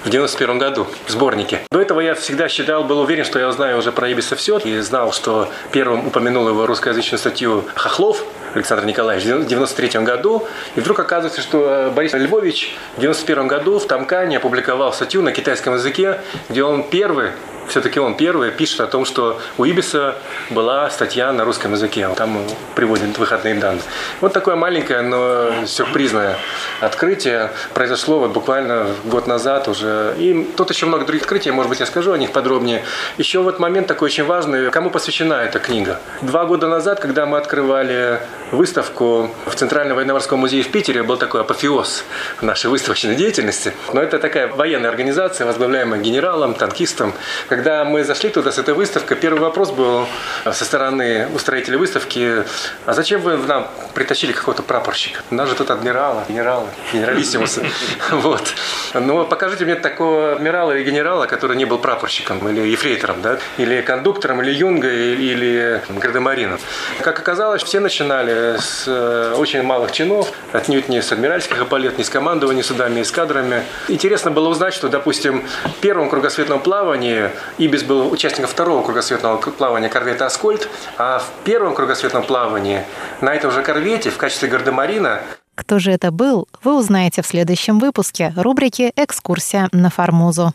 [0.04, 1.60] в 91 году, в сборнике.
[1.70, 4.80] До этого я всегда считал, был уверен, что я узнаю уже про Ибиса все, и
[4.80, 10.46] знал, что первым упомянул его русскоязычную статью Хохлов, Александр Николаевич в 1993 году.
[10.76, 15.74] И вдруг оказывается, что Борис Львович в 1991 году в Тамкане опубликовал статью на китайском
[15.74, 17.30] языке, где он первый
[17.68, 20.16] все-таки он первый пишет о том, что у Ибиса
[20.50, 22.08] была статья на русском языке.
[22.16, 22.44] Там
[22.74, 23.82] приводит выходные данные.
[24.20, 26.36] Вот такое маленькое, но сюрпризное
[26.80, 28.63] открытие произошло вот буквально
[29.04, 30.14] год назад уже.
[30.18, 32.82] И тут еще много других открытий, может быть, я скажу о них подробнее.
[33.18, 36.00] Еще вот момент такой очень важный, кому посвящена эта книга.
[36.22, 41.40] Два года назад, когда мы открывали выставку в Центральном военно-морском музее в Питере, был такой
[41.40, 42.04] апофеоз
[42.40, 43.72] нашей выставочной деятельности.
[43.92, 47.12] Но это такая военная организация, возглавляемая генералом, танкистом,
[47.48, 50.06] когда мы зашли туда с этой выставкой, первый вопрос был
[50.44, 52.44] со стороны устроителя выставки,
[52.86, 55.20] а зачем вы нам притащили какого-то прапорщика?
[55.30, 57.62] У нас же тут адмирала, генерала, генералиссимуса.
[58.10, 58.53] Вот.
[58.94, 63.38] Но покажите мне такого адмирала или генерала, который не был прапорщиком или ефрейтором, да?
[63.58, 66.58] или кондуктором, или юнга, или гардемарином.
[67.00, 72.04] Как оказалось, все начинали с э, очень малых чинов, отнюдь не с адмиральских эполет, не
[72.04, 73.64] с командованием судами, и с кадрами.
[73.88, 79.88] Интересно было узнать, что, допустим, в первом кругосветном плавании Ибис был участником второго кругосветного плавания
[79.88, 82.84] корвета «Аскольд», а в первом кругосветном плавании
[83.20, 85.22] на этом же корвете в качестве гардемарина
[85.54, 90.52] кто же это был, вы узнаете в следующем выпуске рубрики «Экскурсия на Формозу».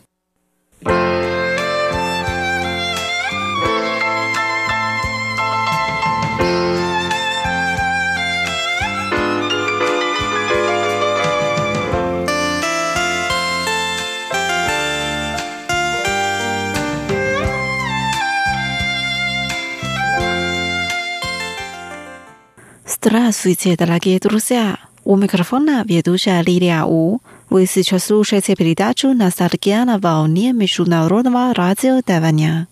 [23.01, 24.88] Здравствуйте, дорогие друзья!
[25.09, 27.19] У микрофона ведущая Лилия У.
[27.49, 32.67] Вы сейчас слушаете передачу «Ностальгия на волне Международного радио Тайваня».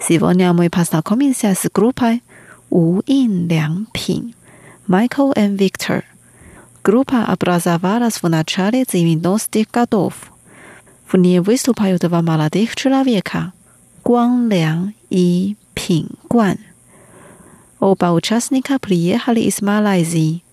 [0.00, 2.24] Сегодня мы познакомимся с группой
[2.70, 4.34] У Ин Лян Пин,
[4.88, 6.02] Майкл и Виктор.
[6.82, 10.32] Группа образовалась в начале 90-х годов.
[11.06, 13.52] В ней выступают два молодых человека–
[14.02, 16.58] Гуан Лян и Пин Гуан–
[17.80, 20.43] Оба участника приехали из Малайзии.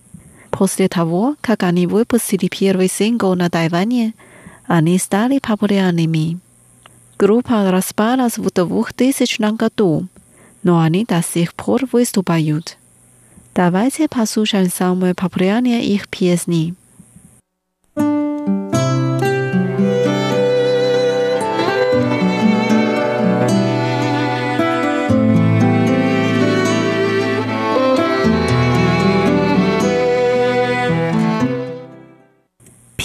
[0.52, 4.14] После того, как они выпустили первый сингл на Тайване,
[4.68, 6.40] они стали популярными.
[7.18, 10.08] Группа распалась в 2000 году,
[10.64, 12.78] но они до сих пор выступают.
[13.56, 16.76] Давайте послушаем самые популярные их песни.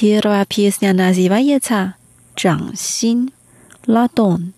[0.09, 1.96] Первая песня называется
[2.36, 3.32] «掌心»–
[3.88, 4.52] «Ладон».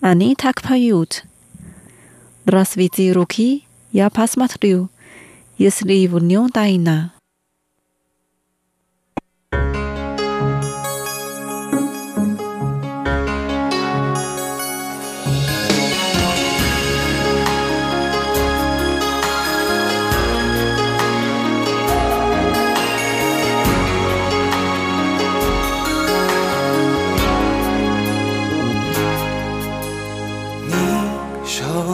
[0.00, 1.24] Они так поют.
[2.44, 4.90] Разведи руки, я посмотрю,
[5.58, 7.12] если в нем тайна.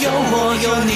[0.00, 0.92] 有我有你，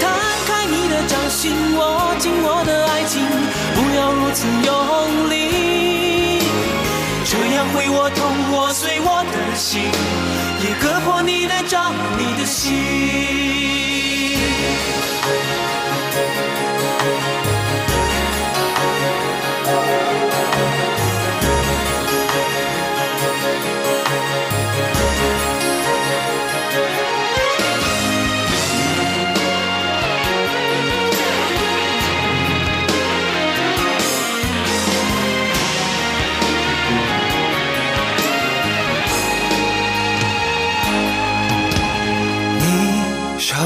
[0.00, 0.10] 摊
[0.44, 3.22] 开你的掌心，握紧我的爱情，
[3.76, 6.42] 不要如此用力，
[7.24, 9.82] 这样会我痛，我碎我的心，
[10.64, 14.17] 也割破你的掌，你的心。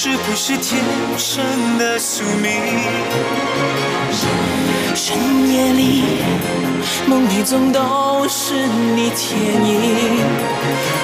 [0.00, 0.80] 是不是天
[1.16, 2.52] 生的宿命？
[4.94, 6.04] 深夜里，
[7.04, 8.54] 梦里总都是
[8.94, 10.24] 你倩影，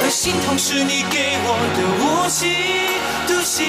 [0.01, 2.53] 而心痛是你给我的无情
[3.26, 3.66] 独行。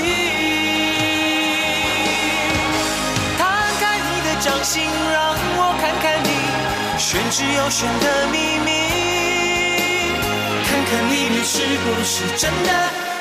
[3.40, 3.50] 摊
[3.80, 6.30] 开你的掌心，让我看看你
[7.00, 8.70] 玄之又玄的秘密，
[10.68, 13.05] 看看里面是不是真的。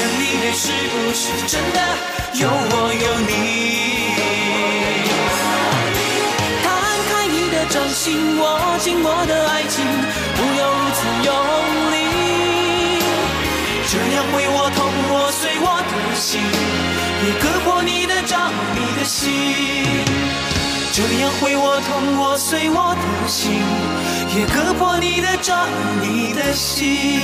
[0.00, 1.78] 看看里面是不是真的。
[2.32, 3.30] 有我有你，
[6.62, 6.66] 摊
[7.10, 8.42] 开你的掌心，握
[8.78, 9.84] 紧我的爱情，
[10.36, 11.28] 不要如此用
[11.92, 11.94] 力，
[13.88, 14.80] 这样会我痛，
[15.10, 16.40] 我碎我的心，
[17.26, 19.28] 也割破你的掌，你的心，
[20.92, 23.60] 这样会我痛，我碎我的心，
[24.34, 25.68] 也割破你的掌，
[26.00, 27.20] 你的心。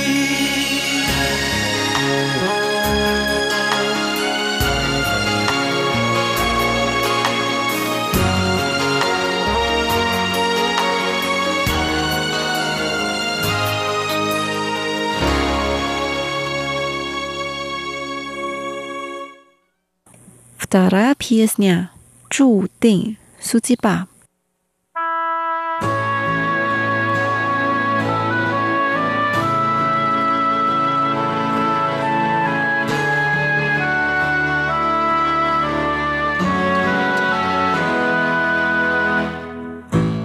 [20.66, 21.90] Вторая песня
[22.30, 24.06] «注定 судьба».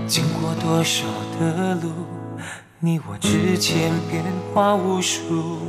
[0.07, 1.03] 经过多少
[1.38, 1.91] 的路，
[2.79, 4.23] 你我之间变
[4.53, 5.59] 化无数，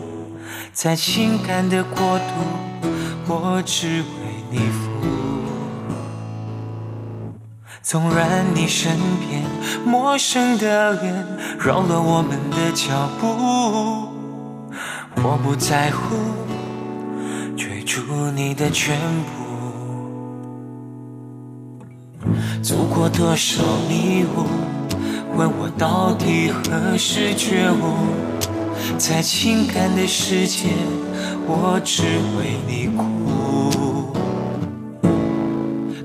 [0.72, 2.92] 在情感的国度，
[3.26, 4.21] 我只为。
[4.53, 4.59] 你
[7.81, 9.43] 纵然你身边
[9.83, 11.25] 陌生的脸
[11.59, 13.27] 扰乱我们的脚步，
[15.23, 16.15] 我不在乎
[17.57, 18.03] 追逐
[18.35, 18.95] 你的全
[19.25, 19.43] 部。
[22.61, 24.45] 走过多少迷雾，
[25.35, 27.95] 问我到底何时觉悟？
[28.99, 30.69] 在情感的世界，
[31.47, 32.03] 我只
[32.37, 33.42] 为你哭。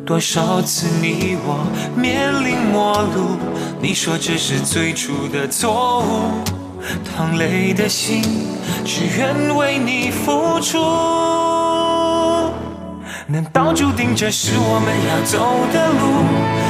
[0.09, 3.37] 多少次你我面临陌路，
[3.79, 6.33] 你说这是最初的错误，
[7.05, 8.23] 淌泪的心
[8.87, 10.79] 只愿为你付出。
[13.27, 15.45] 难道注定这是我们要走
[15.75, 16.25] 的路？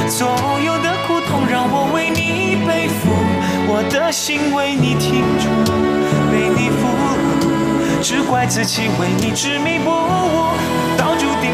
[0.09, 0.27] 所
[0.65, 3.09] 有的苦痛让我为你背负，
[3.69, 5.47] 我的心为你停住，
[6.33, 6.81] 为你俘
[7.15, 10.98] 虏，只怪自己为你执迷不悟。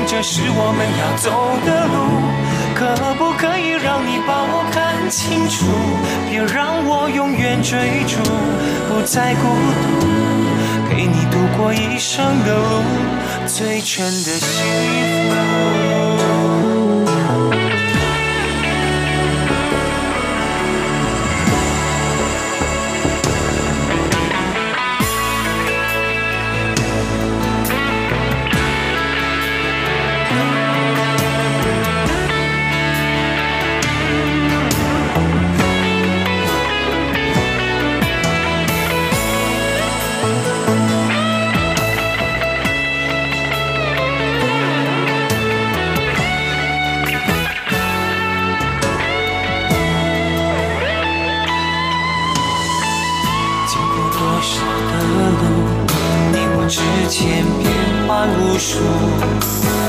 [0.08, 1.30] 这是我们要走
[1.66, 1.96] 的路？
[2.76, 2.86] 可
[3.16, 5.66] 不可以让你把我看清楚？
[6.30, 8.22] 别让我永远追逐，
[8.88, 9.48] 不再孤
[9.82, 10.08] 独，
[10.90, 12.84] 陪你度过一生的路，
[13.48, 14.64] 最真的幸
[15.30, 16.15] 福。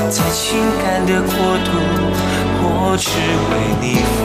[0.09, 1.31] 在情感的国
[1.65, 1.71] 度，
[2.61, 2.65] 我
[2.97, 3.09] 只
[3.49, 4.17] 为你服。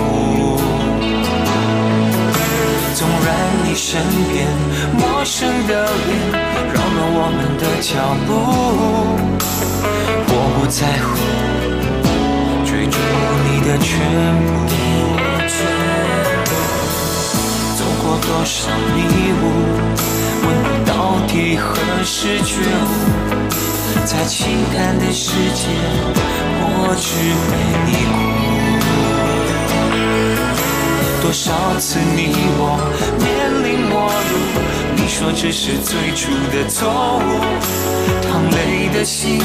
[2.94, 3.28] 纵然
[3.64, 4.00] 你身
[4.30, 4.46] 边
[4.96, 6.08] 陌生的脸
[6.72, 7.90] 扰乱我们的脚
[8.26, 8.30] 步，
[10.28, 11.10] 我不在乎
[12.64, 12.96] 追逐
[13.48, 13.90] 你的全
[14.46, 14.50] 部。
[17.76, 18.54] 走过多少
[18.94, 18.96] 迷
[19.40, 19.42] 雾，
[20.44, 20.90] 问你到
[21.26, 21.64] 底何
[22.04, 23.51] 时觉悟？
[24.04, 25.68] 在情感的世界，
[26.60, 27.08] 我只
[27.50, 27.52] 为
[27.86, 28.12] 你哭。
[31.22, 32.76] 多少次你我
[33.20, 33.24] 面
[33.62, 34.32] 临陌路，
[34.96, 36.90] 你说这是最初的错
[37.22, 37.40] 误，
[38.26, 39.38] 淌泪的心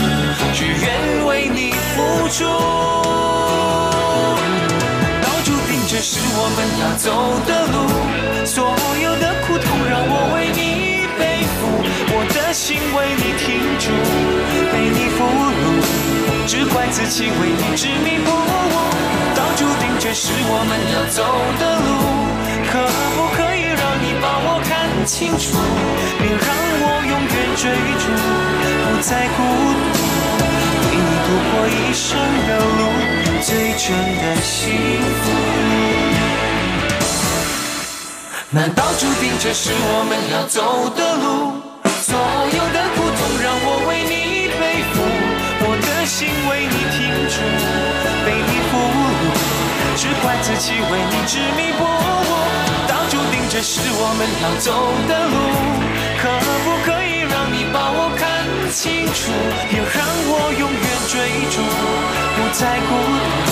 [0.54, 2.44] 只愿为你付出。
[5.22, 7.06] 早注定这是我们要走
[7.46, 7.76] 的路，
[8.44, 8.66] 所
[9.04, 10.60] 有的苦痛让我为你
[11.18, 11.22] 背
[11.56, 11.62] 负，
[12.54, 13.92] 心为你停住，
[14.72, 15.64] 被你俘虏，
[16.48, 18.34] 只怪自己为你执迷不悟。
[19.36, 21.24] 早注定这是我们要走
[21.60, 21.88] 的路，
[22.72, 22.74] 可
[23.16, 25.60] 不可以让你把我看清楚，
[26.18, 26.48] 别让
[26.82, 27.62] 我永远追
[28.02, 28.06] 逐，
[28.84, 29.38] 不再孤
[29.94, 29.98] 独，
[30.82, 32.08] 陪你度过一生
[32.48, 32.82] 的路，
[33.42, 33.86] 最真
[34.18, 34.56] 的幸
[35.22, 35.24] 福。
[38.50, 41.62] 难道注定这是我们要走的路？
[42.02, 44.62] 所有的苦痛让我为你背
[44.94, 44.96] 负，
[45.66, 47.36] 我的心为你停住，
[48.26, 49.34] 被你俘虏，
[49.98, 51.86] 只怪自己为你执迷不悟。
[52.70, 54.70] 难道注定这是我们要走
[55.08, 55.36] 的路？
[56.22, 56.30] 可
[56.64, 59.34] 不可以让你把我看清楚，
[59.70, 61.14] 别让我永远追
[61.50, 61.58] 逐，
[62.36, 62.90] 不再孤
[63.48, 63.50] 独，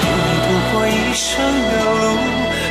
[0.00, 1.24] 陪你度过一生
[1.70, 2.04] 的路。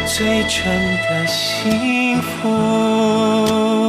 [0.05, 0.61] 最真
[1.07, 3.82] 的幸福。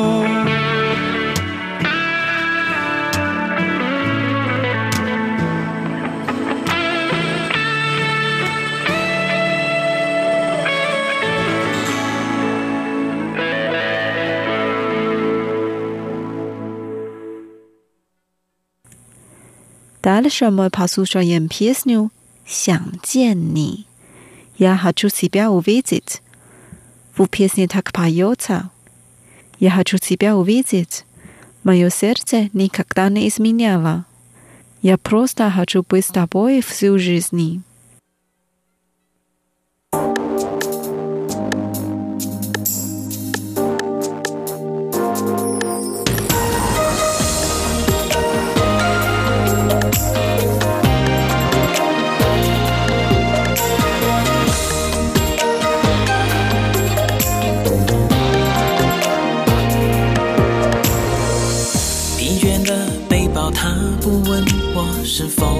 [20.04, 22.12] Дальше мы послушаем песню
[22.46, 23.86] «想见你».
[24.58, 26.22] Я хочу тебя увидеть.
[27.16, 28.70] В песне так поется.
[29.60, 31.06] Я хочу тебя увидеть.
[31.64, 34.06] Мое сердце никогда не изменяло.
[34.82, 37.64] Я просто хочу быть с тобой всю жизнь.
[65.17, 65.57] 是否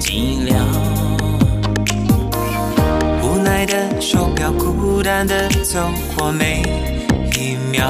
[0.00, 0.52] 寂寥？
[3.22, 5.78] 无奈的手表，孤单地走
[6.16, 6.60] 过每
[7.38, 7.86] 一秒。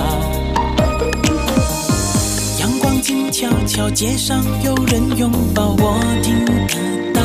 [2.58, 5.74] 阳光静悄悄，街上有人拥抱。
[5.78, 6.52] 我听得
[7.14, 7.22] 到，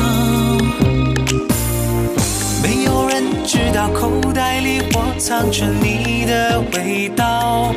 [2.62, 3.90] 没有人知道。
[3.90, 7.74] 口袋里，我藏着你的味道。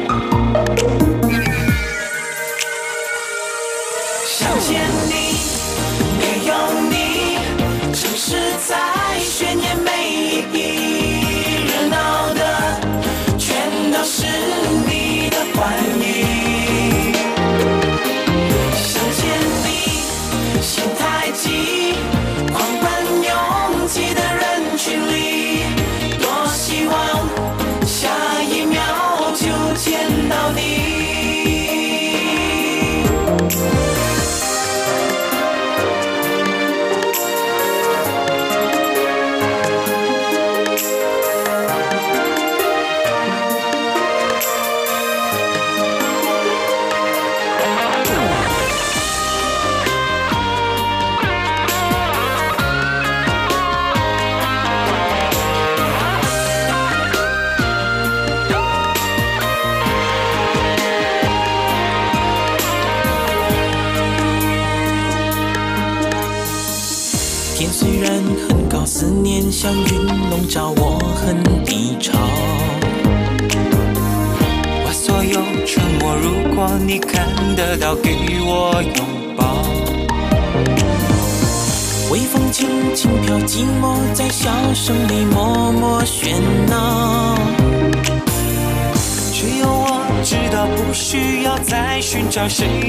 [92.49, 92.88] 谁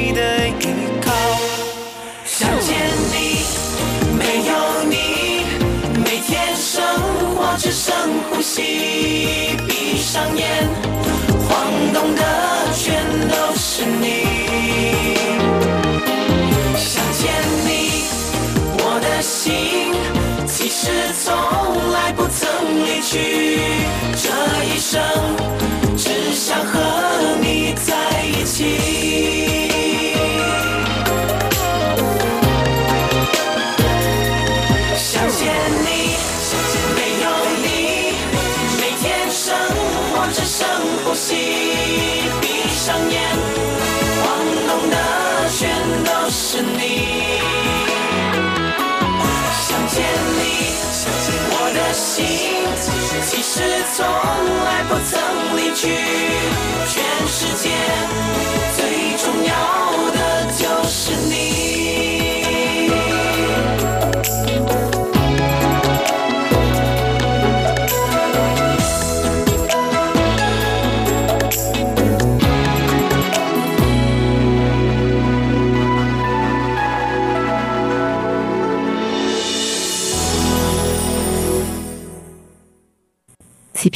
[53.52, 53.60] 是
[53.96, 57.09] 从来不曾离去。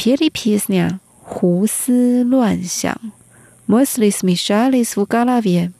[0.05, 2.95] Philippis 呢，胡思乱想。
[3.65, 5.71] Mostly, Michelle is v u g a l a v i e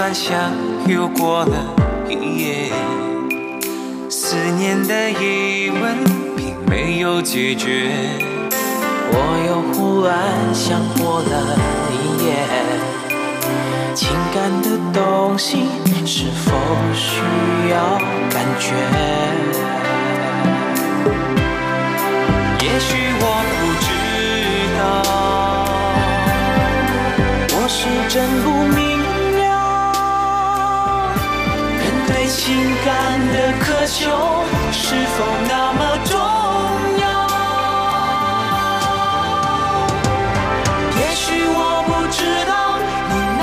[0.00, 0.50] 乱想，
[0.86, 1.76] 又过了
[2.08, 2.72] 一夜，
[4.08, 5.94] 思念的疑问
[6.34, 7.90] 并没有解决。
[9.12, 9.14] 我
[9.46, 10.16] 又忽然
[10.54, 11.54] 想过了
[11.92, 12.32] 一夜，
[13.94, 15.66] 情感的东西
[16.06, 16.56] 是否
[16.94, 17.20] 需
[17.68, 17.98] 要
[18.30, 18.72] 感觉？
[22.62, 23.86] 也许我不知
[24.78, 24.80] 道，
[32.60, 32.92] 情感
[33.32, 34.04] 的渴求
[34.70, 36.12] 是否那么重
[37.00, 37.02] 要？
[41.00, 41.58] 也许我
[41.88, 42.52] 不知道，
[43.08, 43.42] 你那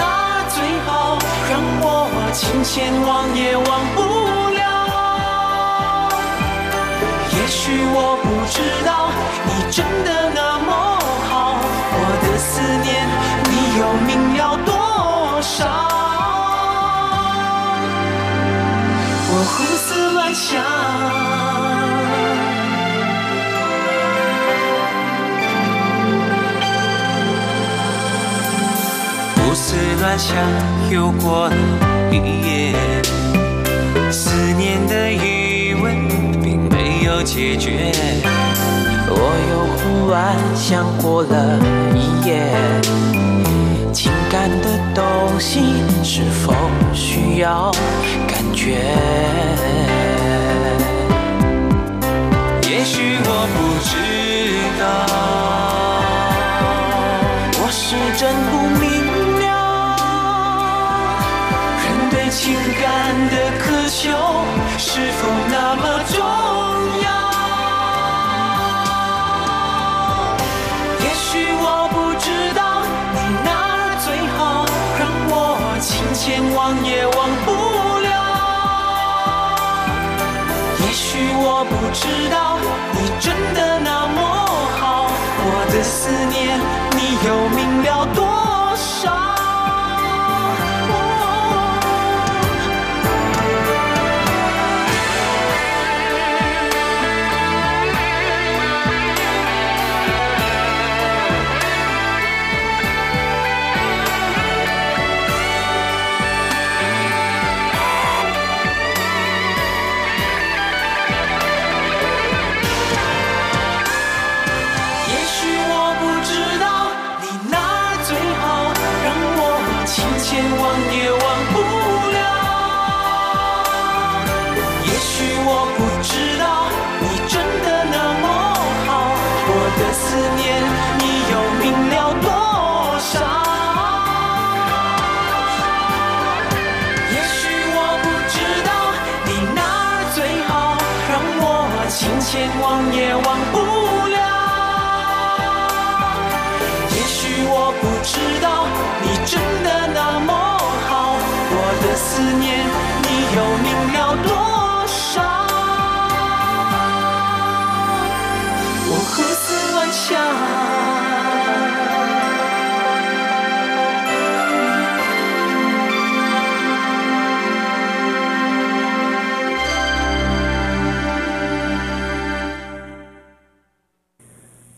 [0.50, 0.56] 最
[0.86, 1.18] 好
[1.50, 1.52] 让
[1.82, 1.86] 我
[2.32, 3.66] 情牵忘也忘
[3.96, 4.00] 不
[4.54, 4.62] 了。
[7.32, 9.10] 也许我不知道，
[9.48, 10.57] 你真的那
[30.18, 30.36] 乱想
[30.90, 31.56] 又过了
[32.12, 32.74] 一夜，
[34.12, 36.08] 思念的余温
[36.42, 37.92] 并没有解决。
[39.10, 39.16] 我
[39.52, 41.60] 又忽然想过了
[41.94, 42.52] 一夜，
[43.94, 46.52] 情感的东西是否
[46.96, 47.72] 需要
[48.28, 48.74] 感觉？
[52.64, 53.94] 也许我不知
[54.80, 54.84] 道，
[57.62, 59.07] 我是真不明
[62.38, 62.86] 情感
[63.30, 64.06] 的渴求
[64.78, 65.84] 是否那么
[66.14, 66.16] 重
[67.02, 67.08] 要？
[71.04, 72.62] 也许我不知道
[73.16, 74.06] 你哪儿最
[74.38, 74.40] 好，
[75.00, 75.36] 让我
[75.82, 76.22] 情牵
[76.54, 77.48] 忘也忘不
[78.06, 78.08] 了。
[80.86, 82.38] 也许我不知道
[82.94, 83.26] 你真
[83.56, 84.20] 的那么
[84.80, 85.10] 好，
[85.42, 86.38] 我的思念
[86.96, 88.27] 你又明了多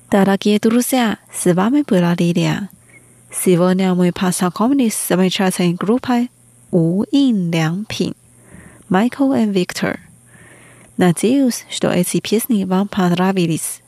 [0.09, 2.69] 大家给读下，是我们不拉力量。
[3.33, 6.29] Сегодня мы познакомились с замечательной группой
[6.71, 8.15] 无印良品
[8.89, 9.99] Michael and Victor.
[10.97, 13.83] Надеюсь, что эти песни вам понравились.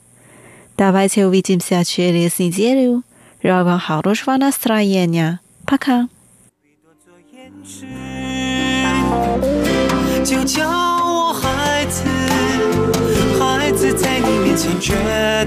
[0.75, 3.03] Давайте увидимся через неделю.
[3.41, 5.39] Желаю вам хорошего настроения.
[5.65, 6.09] Пока.
[10.25, 12.03] 就叫我孩子，
[13.39, 15.46] 孩子在你 面前觉得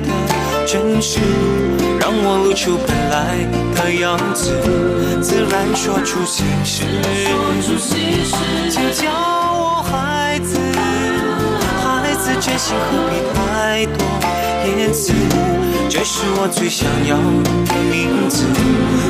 [0.65, 1.19] 真实，
[1.99, 3.37] 让我露出本来
[3.75, 4.51] 的样子，
[5.21, 6.81] 自然说出心事。
[8.71, 10.57] 就叫我孩子，
[11.83, 14.03] 孩子真心何必太多
[14.75, 15.13] 言辞？
[15.87, 18.43] 这是我最想要的名字，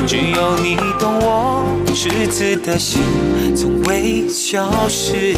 [0.06, 3.00] 只有你懂我赤子的心，
[3.56, 5.34] 从未消失。